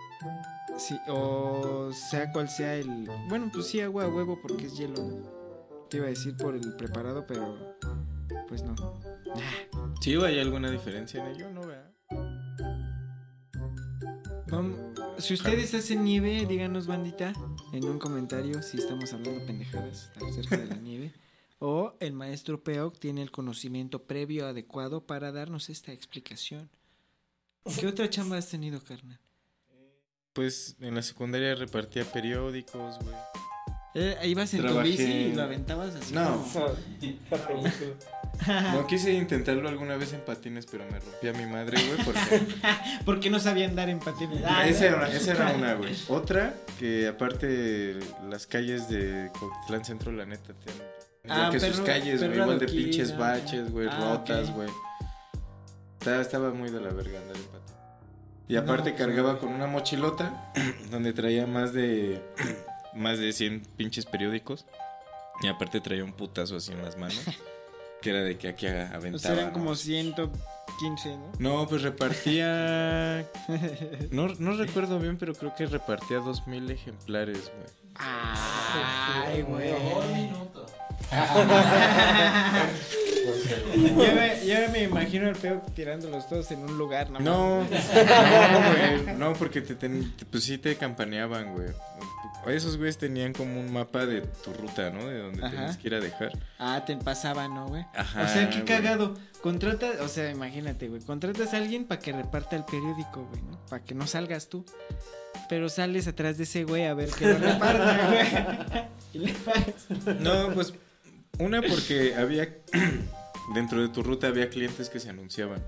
[0.78, 3.08] Sí, o sea cual sea el...
[3.28, 5.02] Bueno, pues sí, agua a huevo porque es hielo.
[5.02, 5.88] ¿no?
[5.88, 7.76] Te iba a decir por el preparado, pero...
[8.48, 8.74] Pues no.
[10.00, 11.50] Sí, ¿hay alguna diferencia en ello?
[11.50, 11.90] No, vea.
[15.16, 17.32] Si ustedes hacen nieve, díganos, bandita,
[17.72, 21.12] en un comentario si estamos hablando pendejadas acerca de la nieve.
[21.58, 26.68] O el maestro Peok tiene el conocimiento previo adecuado para darnos esta explicación.
[27.78, 29.18] ¿Qué otra chamba has tenido, carnal?
[30.32, 33.14] Pues en la secundaria repartía periódicos, güey.
[33.94, 36.14] Eh, ibas en tu bici y lo aventabas así.
[36.14, 36.42] No.
[37.30, 37.62] como-
[38.72, 42.20] No quise intentarlo alguna vez en patines, pero me rompí a mi madre, güey, porque
[43.04, 44.42] ¿Por qué no sabía andar en patines?
[44.46, 45.94] Ah, esa, era, esa era una, güey.
[46.08, 47.98] Otra, que aparte
[48.30, 50.82] las calles de Cotitlán Centro, la neta, tienen
[51.24, 54.70] igual Ah, que sus calles, güey, igual de pinches ah, baches, güey, ah, rotas, güey.
[56.02, 57.72] Estaba, estaba muy de la verga andar en patines.
[58.48, 59.38] Y aparte No, cargaba sí.
[59.38, 60.52] con una mochilota
[60.90, 62.20] donde traía más de
[62.94, 64.66] más de 100 pinches periódicos.
[65.42, 67.20] Y aparte traía un putazo así en las manos.
[68.02, 69.14] Que era de que aquí aventaba.
[69.14, 71.30] O sea, eran como 115, ¿no?
[71.38, 73.24] No, pues repartía.
[74.10, 77.66] No, no recuerdo bien, pero creo que repartía 2000 ejemplares, güey.
[77.94, 79.70] Ay, güey.
[79.72, 80.66] Un minuto.
[83.74, 87.20] Yo me, yo me imagino al peo tirándolos todos en un lugar, ¿no?
[87.20, 89.16] No, no, güey.
[89.16, 91.68] No, porque te ten- te- pues sí te campaneaban, güey.
[92.46, 95.06] Esos güeyes tenían como un mapa de tu ruta, ¿no?
[95.06, 96.32] De donde tenías que ir a dejar.
[96.58, 97.84] Ah, te pasaban, ¿no, güey?
[97.94, 98.22] Ajá.
[98.24, 98.64] o sea, qué güey.
[98.66, 99.14] cagado.
[99.40, 101.00] Contratas, o sea, imagínate, güey.
[101.02, 103.64] Contratas a alguien para que reparta el periódico, güey, ¿no?
[103.66, 104.64] Para que no salgas tú.
[105.48, 108.84] Pero sales atrás de ese güey a ver que lo reparta, güey.
[109.14, 110.20] Y le pagas.
[110.20, 110.72] No, pues
[111.38, 112.48] una porque había
[113.54, 115.62] dentro de tu ruta había clientes que se anunciaban.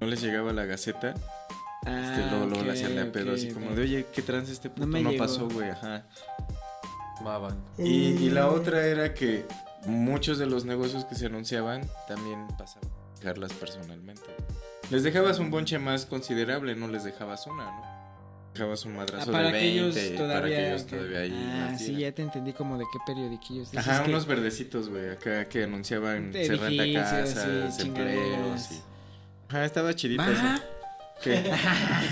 [0.00, 1.14] No les llegaba la gaceta,
[1.86, 4.86] Ah, este, luego, luego hacían de pedo así como de, oye, ¿qué trance este puto?
[4.86, 5.22] me No, llegó.
[5.22, 6.06] pasó, güey, ajá.
[7.22, 7.62] Maban.
[7.76, 7.84] Y,
[8.24, 9.44] y la otra era que
[9.84, 14.22] muchos de los negocios que se anunciaban también pasaban a dejarlas personalmente.
[14.90, 17.93] Les dejabas un bonche más considerable, no les dejabas una, ¿no?
[18.54, 20.34] Dejabas un Ah, madrazo para de 20 aquellos todavía.
[20.34, 23.72] para que ellos que- todavía ahí ah, sí, ya te entendí como de qué periodiquillos.
[23.72, 28.80] dices Ajá, que- unos verdecitos, güey, acá que anunciaban se renta casas, sí, empleos y...
[29.48, 30.60] Ajá, estaba chidita Va.
[31.22, 31.42] ¿Qué?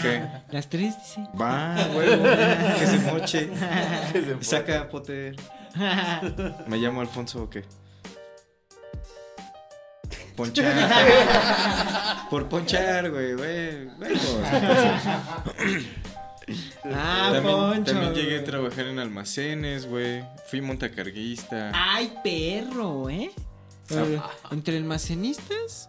[0.03, 0.23] ¿Qué?
[0.51, 1.21] las tres, dice.
[1.41, 2.23] Va, huevo,
[2.79, 3.49] que se moche.
[4.41, 5.37] Saca, Potter.
[6.67, 7.65] ¿Me llamo Alfonso o qué?
[10.37, 12.27] Ponchar.
[12.31, 13.87] Por ponchar, güey, güey.
[13.99, 14.23] huevos.
[16.85, 17.93] Ah, también, Poncho.
[17.93, 20.25] también llegué a trabajar en almacenes, güey.
[20.49, 21.71] Fui montacarguista.
[21.75, 23.31] Ay, perro, ¿eh?
[23.91, 24.21] Eh,
[24.51, 25.89] Entre almacenistas.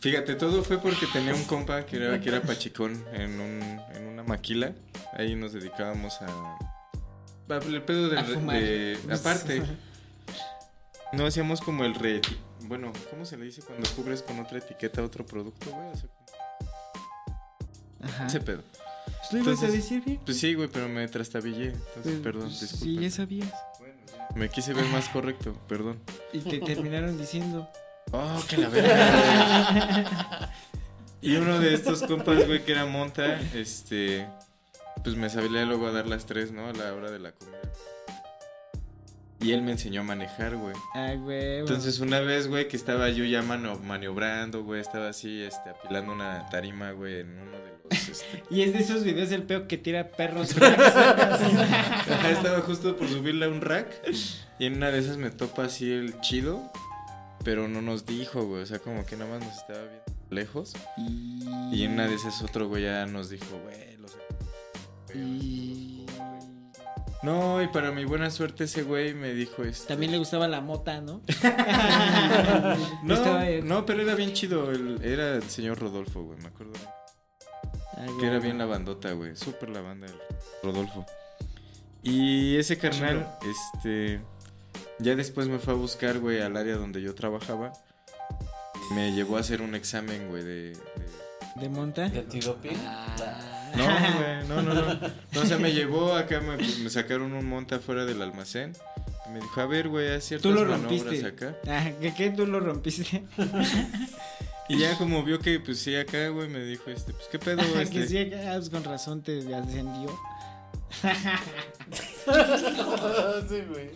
[0.00, 4.06] Fíjate, todo fue porque tenía un compa que era, que era pachicón en, un, en
[4.08, 4.72] una maquila.
[5.16, 6.26] Ahí nos dedicábamos a...
[6.26, 8.56] a- El pedo del A re- fumar.
[8.60, 9.62] de- aparte,
[11.12, 12.20] no hacíamos como el re...
[12.62, 15.88] Bueno, ¿cómo se le dice cuando cubres con otra etiqueta otro producto, güey?
[15.90, 16.08] O sea,
[18.02, 18.26] Ajá.
[18.26, 18.62] ese pedo.
[19.32, 20.20] ¿Lo ibas a Entonces, decir bien?
[20.24, 21.66] Pues sí, güey, pero me trastabillé.
[21.66, 22.84] Entonces, Pues, perdón, pues, disculpa.
[22.84, 23.52] Sí, ya sabías.
[24.34, 25.98] Me quise ver más correcto, perdón.
[26.32, 27.68] Y te terminaron diciendo.
[28.12, 30.52] Oh, que la verga.
[31.22, 34.26] y uno de estos compas, güey, que era monta, este,
[35.04, 36.66] pues me sabía luego a dar las tres, ¿no?
[36.68, 37.58] A la hora de la comida.
[39.42, 40.74] Y él me enseñó a manejar, güey.
[40.94, 41.58] Ay, güey.
[41.58, 46.48] Entonces una vez, güey, que estaba yo ya maniobrando, güey, estaba así, este, apilando una
[46.48, 48.44] tarima, güey, en uno de los, este...
[48.50, 50.54] Y es de esos videos del peo que tira perros.
[50.62, 53.88] Ajá, estaba justo por subirle a un rack
[54.58, 56.70] y en una de esas me topa así el chido,
[57.44, 60.74] pero no nos dijo, güey, o sea, como que nada más nos estaba viendo lejos.
[60.96, 64.18] Y en una de esas otro güey ya nos dijo, güey, lo sé.
[65.18, 66.01] Y...
[67.22, 69.86] No, y para mi buena suerte ese güey me dijo este...
[69.88, 71.20] También le gustaba la mota, ¿no?
[73.04, 74.70] No, no, pero era bien chido.
[74.70, 76.72] el- era el señor Rodolfo, güey, me acuerdo.
[77.96, 79.36] Ah, Que era bien la bandota, güey.
[79.36, 80.16] Súper la banda del
[80.62, 81.06] Rodolfo.
[82.02, 83.28] Y ese carnal,
[83.74, 84.20] este.
[84.98, 87.72] Ya después me fue a buscar, güey, al área donde yo trabajaba.
[88.94, 90.52] Me llevó a hacer un examen, güey, de.
[90.72, 90.78] de-
[91.56, 92.08] ¿De monta?
[92.08, 92.76] ¿De antidoping?
[93.76, 93.84] No,
[94.18, 94.94] güey, no, no, no.
[95.32, 98.72] No, o sea, me llevó acá, me, me sacaron un monte afuera del almacén.
[99.26, 101.24] Y me dijo, a ver, güey, haz ciertas Tú lo rompiste.
[101.26, 101.56] acá.
[101.66, 102.30] Ah, ¿qué, qué?
[102.30, 103.22] ¿Tú lo rompiste?
[104.68, 107.58] Y ya como vio que, pues sí, acá, güey, me dijo, este, pues qué pedo,
[107.74, 108.06] que este.
[108.08, 110.08] sí, ah, pues con razón te ascendió.
[113.48, 113.90] sí, güey.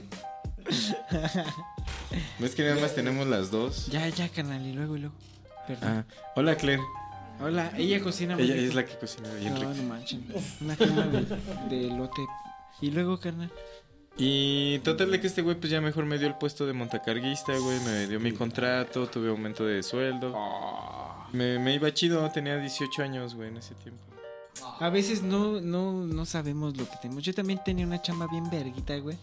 [2.39, 3.87] ¿Ves que nada más tenemos las dos?
[3.87, 5.15] Ya, ya, canal, y luego, y luego.
[5.67, 5.89] Perdón.
[5.89, 6.05] Ah,
[6.35, 6.83] hola, Claire.
[7.41, 8.67] Hola, ella cocina muy Ella rico.
[8.69, 9.75] es la que cocina bien No, rico.
[9.75, 10.27] no manchen.
[10.61, 11.27] Una crema de,
[11.69, 12.23] de elote.
[12.81, 13.51] Y luego, carnal.
[14.19, 17.53] Y total de que este güey pues ya mejor me dio el puesto de montacarguista,
[17.59, 20.35] güey, me dio mi contrato, tuve aumento de sueldo.
[21.33, 24.01] Me, me iba chido, tenía 18 años, güey, en ese tiempo.
[24.81, 27.23] A veces no, no, no sabemos lo que tenemos.
[27.25, 29.19] Yo también tenía una chamba bien verguita, güey.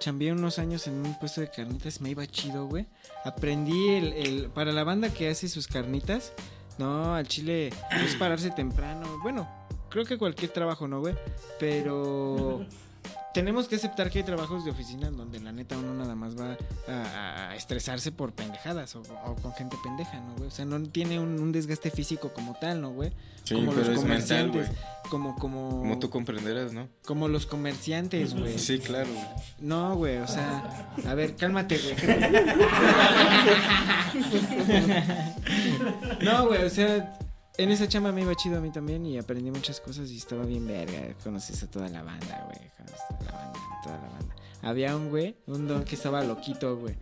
[0.00, 2.86] Chambeé unos años en un puesto de carnitas, me iba chido, güey.
[3.24, 6.32] Aprendí el, el- para la banda que hace sus carnitas.
[6.78, 9.18] No, al chile es pararse temprano.
[9.22, 9.48] Bueno,
[9.88, 11.14] creo que cualquier trabajo, ¿no, güey?
[11.58, 12.64] Pero
[13.34, 16.56] tenemos que aceptar que hay trabajos de oficina donde la neta uno nada más va
[16.88, 20.48] a, a estresarse por pendejadas o, o con gente pendeja, ¿no, güey?
[20.48, 23.12] O sea, no tiene un, un desgaste físico como tal, ¿no, güey?
[23.44, 24.78] Sí, como pero los es mental, comerciantes, güey.
[25.10, 26.88] como, como, Como tú comprenderás, ¿no?
[27.04, 28.58] como los comerciantes, güey.
[28.58, 29.24] Sí, claro, güey.
[29.60, 31.96] No, güey, o sea, a ver, cálmate, güey.
[36.22, 37.18] no, güey, o sea,
[37.58, 40.44] en esa chamba me iba chido a mí también y aprendí muchas cosas y estaba
[40.44, 41.14] bien verga.
[41.22, 42.70] Conoces a toda la banda, güey.
[42.76, 44.34] Conoces a la banda, toda la banda.
[44.62, 46.94] Había un güey, un don que estaba loquito, güey,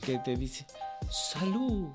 [0.00, 0.64] que te dice,
[1.10, 1.88] salud,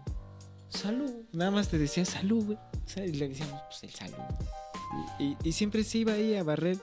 [0.70, 1.12] salud.
[1.32, 2.58] Nada más te decía salud, güey.
[2.58, 4.18] O sea, y le decíamos, pues el salud.
[5.44, 6.78] Y siempre se iba ahí a barrer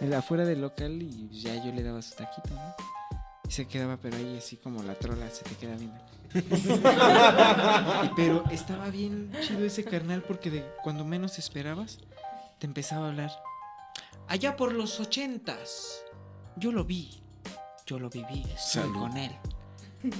[0.00, 2.74] en la- afuera del local y ya yo le daba su taquito, ¿no?
[3.48, 5.96] Y se quedaba, pero ahí así como la trola se te queda viendo.
[8.16, 11.98] Pero estaba bien chido ese carnal porque de cuando menos esperabas,
[12.58, 13.30] te empezaba a hablar.
[14.28, 16.02] Allá por los ochentas,
[16.56, 17.22] yo lo vi,
[17.86, 18.98] yo lo viví, estuve Salud.
[18.98, 19.32] con él,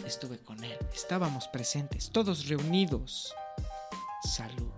[0.06, 3.34] estuve con él, estábamos presentes, todos reunidos.
[4.22, 4.70] Salud.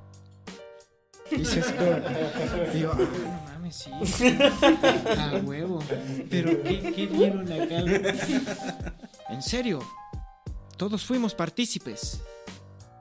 [2.75, 3.91] Yo, ah, no mames, sí.
[5.19, 5.79] A huevo.
[6.31, 7.85] Pero ¿qué, qué vieron acá?
[9.29, 9.81] En serio,
[10.79, 12.23] todos fuimos partícipes.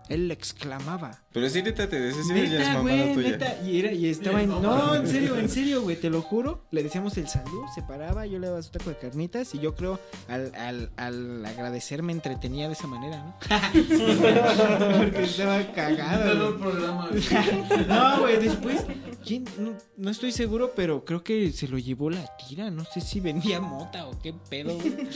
[0.09, 1.21] Él exclamaba.
[1.37, 3.29] Pero sí, neta, te decía, sí, ya es mamada güey, tuya.
[3.29, 3.57] neta.
[3.63, 4.49] Y, era, y estaba en.
[4.49, 6.65] No, en serio, en serio, güey, te lo juro.
[6.71, 9.75] Le decíamos el salud, se paraba, yo le daba su taco de carnitas y yo
[9.75, 13.35] creo al, al, al agradecer me entretenía de esa manera, ¿no?
[14.97, 16.25] Porque estaba cagado.
[16.25, 16.57] Dale güey.
[16.57, 17.09] programa.
[17.11, 17.85] güey.
[17.87, 18.85] No, güey, después,
[19.23, 19.45] ¿quién?
[19.59, 22.71] No, no estoy seguro, pero creo que se lo llevó la tira.
[22.71, 25.07] No sé si vendía mota o qué pedo, güey.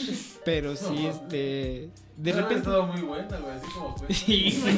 [0.45, 1.89] Pero sí, este.
[2.17, 2.57] De repente.
[2.57, 4.13] estado muy buena, güey, así como fue.
[4.13, 4.78] Sí, güey.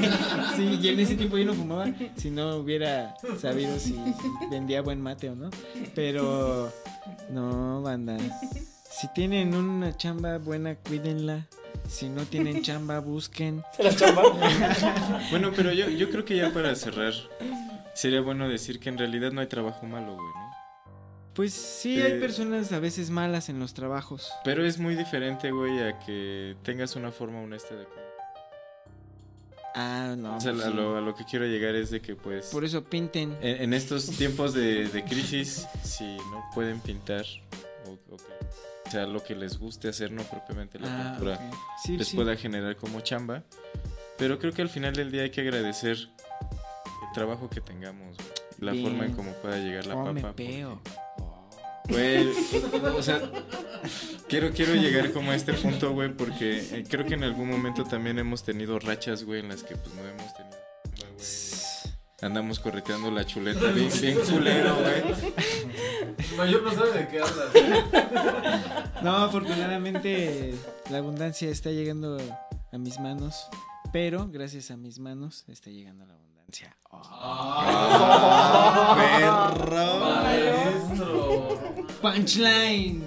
[0.56, 1.88] Sí, y en ese tiempo yo no fumaba.
[2.16, 5.50] Si no hubiera sabido si, si vendía buen mate o no.
[5.96, 6.72] Pero.
[7.30, 8.18] No, banda.
[8.90, 11.48] Si tienen una chamba buena, cuídenla.
[11.88, 13.64] Si no tienen chamba, busquen.
[13.80, 14.22] La chamba.
[15.32, 17.14] Bueno, pero yo, yo creo que ya para cerrar,
[17.94, 20.54] sería bueno decir que en realidad no hay trabajo malo, güey, ¿no?
[21.34, 24.32] Pues sí, Eh, hay personas a veces malas en los trabajos.
[24.46, 28.13] Pero es muy diferente, güey, a que tengas una forma honesta de comer.
[29.76, 30.38] Ah, no.
[30.38, 32.64] O sea, pues a, lo, a lo que quiero llegar es de que, pues, Por
[32.64, 33.36] eso pinten.
[33.42, 37.26] en, en estos tiempos de, de crisis, si no pueden pintar,
[37.88, 41.52] o, o que sea lo que les guste hacer, no propiamente la Ah.
[41.84, 42.16] Sí, les sí.
[42.16, 43.44] pueda generar como chamba.
[44.18, 48.16] Pero creo que al final del día hay que agradecer el trabajo que tengamos,
[48.60, 48.86] la Bien.
[48.86, 50.36] forma en cómo pueda llegar la Oh, me papa.
[50.36, 50.80] peo.
[51.90, 52.32] Güey,
[52.98, 53.22] o sea,
[54.30, 57.84] quiero, quiero llegar como a este punto, güey, porque eh, creo que en algún momento
[57.84, 60.58] también hemos tenido rachas, güey, en las que pues no hemos tenido.
[60.98, 61.24] güey.
[62.22, 65.04] Andamos correteando la chuleta bien, bien culero, güey.
[66.38, 68.92] Mayor no sabe de qué habla.
[69.04, 70.54] No, afortunadamente
[70.90, 72.18] la abundancia está llegando
[72.72, 73.48] a mis manos.
[73.92, 76.76] Pero gracias a mis manos está llegando la abundancia.
[80.24, 81.73] Maestro.
[82.04, 83.02] Punchline.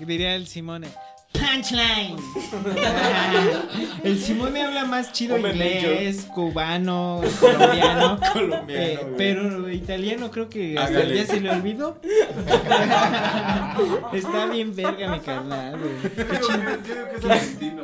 [0.00, 0.88] Diría el Simone.
[1.32, 2.16] Punchline.
[4.04, 8.18] el Simón me habla más chido Hombre, inglés, cubano, colombiano.
[8.32, 11.16] Colombiano, eh, pero italiano creo que hasta Hágale.
[11.16, 11.98] ya se le olvidó.
[14.12, 15.92] Está bien verga mi carnal, güey.
[16.16, 17.82] Yo digo que es argentino.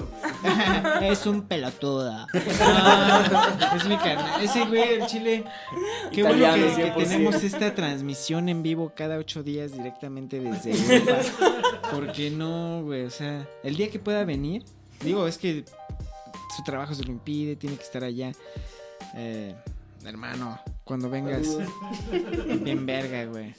[1.02, 2.26] Es un pelotudo.
[2.32, 4.40] No, es mi carnal.
[4.42, 5.44] Ese güey, el chile.
[6.12, 6.96] Qué bueno que, que 100%.
[6.96, 11.22] tenemos esta transmisión en vivo cada ocho días directamente desde Europa.
[11.92, 13.04] Porque no, güey.
[13.04, 14.64] O sea, el día que pueda venir,
[15.02, 15.64] digo, es que
[16.56, 18.32] su trabajo se lo impide, tiene que estar allá.
[19.14, 19.54] Eh,
[20.04, 21.46] hermano, cuando vengas,
[22.62, 23.54] bien verga, güey.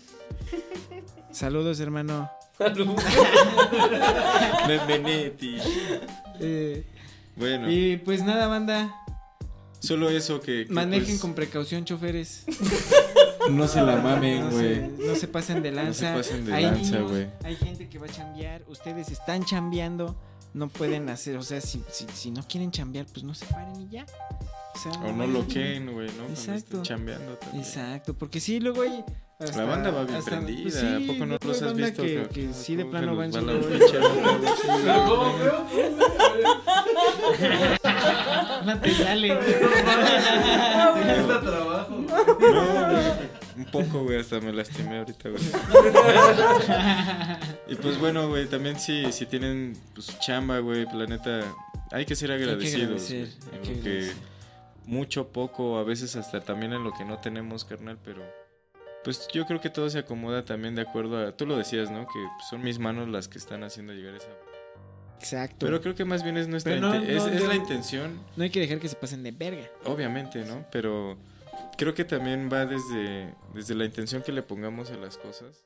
[1.32, 2.30] Saludos, hermano.
[4.68, 5.58] Benvenuti.
[6.40, 6.86] Eh,
[7.36, 8.96] Bueno, y pues nada, banda.
[9.80, 10.66] solo eso que.
[10.68, 12.44] que, Manejen pues, con precaución, choferes.
[13.52, 14.88] No se la mamen, No güey.
[15.08, 16.14] no se pasen de lanza.
[16.14, 17.28] No se pasen de hay lanza, güey.
[17.44, 18.62] hay gente que va a chambear.
[18.68, 20.16] Ustedes están chambeando.
[20.54, 23.82] No pueden hacer, o sea, si, si, si no quieren chambear, pues no se paren
[23.82, 24.06] y ya.
[24.76, 26.26] O, sea, O no lo queen, güey, ¿no?
[26.28, 26.82] Exacto.
[26.82, 27.64] chambeando también.
[27.64, 29.04] Exacto, porque sí, luego hay.
[29.56, 32.04] La banda va bien prendida, ¿a poco no los has visto?
[32.04, 33.32] Que, sí, de ¿Cómo plano van.
[38.66, 39.30] No te sale.
[39.36, 41.96] Te cuesta trabajo.
[41.96, 45.44] No, güey, un poco, güey, hasta me lastimé ahorita, güey.
[47.68, 51.42] Y pues bueno, güey, también si, si tienen pues, chamba, güey, pues, la neta,
[51.92, 53.12] hay que ser agradecidos.
[53.12, 54.16] agradecer, hay en que lo que agradecer.
[54.86, 58.24] mucho, poco, a veces hasta también en lo que no tenemos, carnal, pero
[59.04, 62.08] pues yo creo que todo se acomoda también de acuerdo a, tú lo decías, ¿no?
[62.08, 64.30] Que son mis manos las que están haciendo llegar esa...
[65.20, 65.66] Exacto.
[65.66, 68.50] Pero creo que más bien es nuestra no, es, no, es la intención no hay
[68.50, 69.70] que dejar que se pasen de verga.
[69.84, 70.66] Obviamente, ¿no?
[70.72, 71.18] Pero
[71.80, 75.66] creo que también va desde, desde la intención que le pongamos a las cosas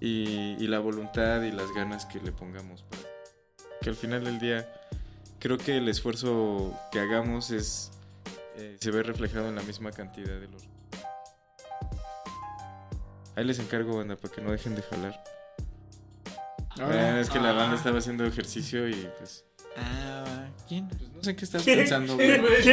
[0.00, 2.84] y, y la voluntad y las ganas que le pongamos.
[2.88, 3.06] pues.
[3.80, 4.68] Que al final del día
[5.38, 7.92] creo que el esfuerzo que hagamos es
[8.56, 10.64] eh, se ve reflejado en la misma cantidad de los...
[13.36, 15.22] Ahí les encargo, banda, para que no dejen de jalar.
[16.80, 19.44] Eh, es que la banda estaba haciendo ejercicio y pues...
[19.76, 20.88] Ah, ¿quién?
[20.88, 22.40] pues, no sé qué estás pensando, güey.
[22.40, 22.64] Pues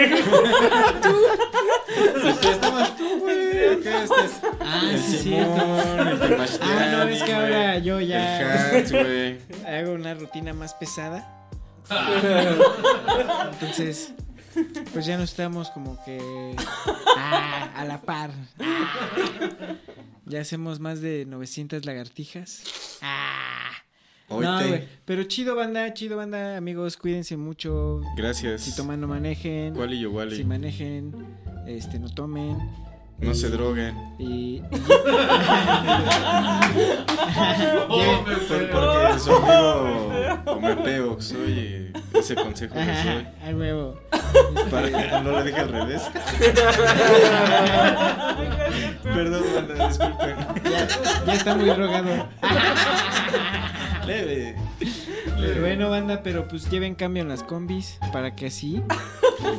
[2.41, 3.73] ya estabas tú, güey.
[3.79, 4.41] Acá estás.
[4.59, 5.53] Ah, el sí, cierto.
[5.53, 8.39] El Ah, no, es que güey, ahora yo ya
[8.71, 9.38] El Hans, güey.
[9.65, 11.33] hago una rutina más pesada.
[13.53, 14.13] Entonces,
[14.93, 16.55] pues ya no estamos como que
[17.17, 18.31] ah, a la par.
[18.59, 19.75] Ah.
[20.25, 22.63] Ya hacemos más de 900 lagartijas.
[23.01, 23.71] Ah.
[24.29, 24.83] No, güey.
[25.05, 26.57] Pero chido, banda, chido, banda.
[26.57, 28.01] Amigos, cuídense mucho.
[28.17, 28.61] Gracias.
[28.61, 29.77] Si toman, no manejen.
[29.77, 30.35] Wally yo Wally.
[30.35, 31.13] Si manejen,
[31.68, 32.57] este, no tomen.
[33.20, 33.95] No Y- se droguen.
[34.20, 34.61] Y.
[37.89, 43.28] Oh, porque su amigo come peo soy eh, ese consejo les doy.
[43.45, 43.99] Al huevo.
[44.70, 46.03] Para- no lo dije al revés.
[49.03, 50.36] Perdón, banda, disculpen.
[50.63, 50.88] Ya,
[51.26, 52.28] ya está muy drogado.
[54.05, 54.55] Leve.
[55.59, 58.81] Bueno, banda, pero pues lleven cambio en las combis para que así.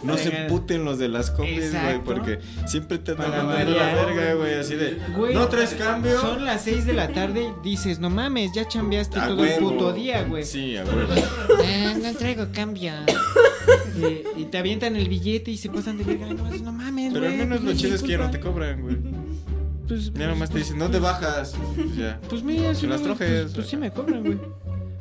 [0.03, 0.49] No se Venga.
[0.49, 4.75] puten los de las combis, güey, porque siempre te andan mandando la verga, güey, así
[4.75, 4.99] de.
[5.33, 6.21] ¿No traes cambio?
[6.21, 9.93] Son las 6 de la tarde, dices, no mames, ya chambeaste A todo el puto
[9.93, 10.45] día, güey.
[10.45, 11.13] Sí, a huevo.
[11.65, 12.93] Ah, no traigo cambio.
[14.37, 16.27] y, y te avientan el billete y se pasan de verga.
[16.27, 18.83] No, no mames, Pero al menos pues, lo chido es que ya no te cobran,
[18.83, 18.97] güey.
[19.87, 21.55] Pues, Ya nomás te dicen, ¿dónde bajas?
[21.77, 22.21] Pues ya.
[22.29, 24.39] Pues mira, si no las trojes, Pues, pues sí me cobran, güey.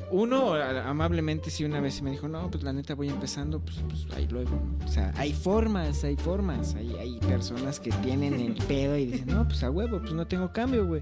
[0.09, 4.07] Uno, amablemente, sí, una vez me dijo, no, pues la neta voy empezando, pues, pues
[4.15, 4.61] ahí luego.
[4.85, 6.75] O sea, hay formas, hay formas.
[6.75, 10.25] Hay, hay personas que tienen el pedo y dicen, no, pues a huevo, pues no
[10.25, 11.01] tengo cambio, güey.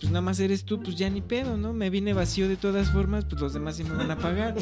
[0.00, 1.72] Pues nada más eres tú, pues ya ni pedo, ¿no?
[1.72, 4.54] Me vine vacío de todas formas, pues los demás sí me van a pagar.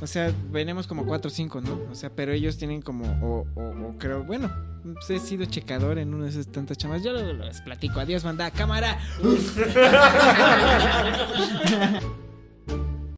[0.00, 1.80] O sea, venimos como cuatro o cinco, ¿no?
[1.90, 4.50] O sea, pero ellos tienen como, o, o, o creo, bueno,
[4.92, 7.02] pues he sido checador en una de esas tantas chamas.
[7.02, 7.98] Yo les platico.
[7.98, 8.98] Adiós, banda, cámara.
[12.68, 12.97] thank you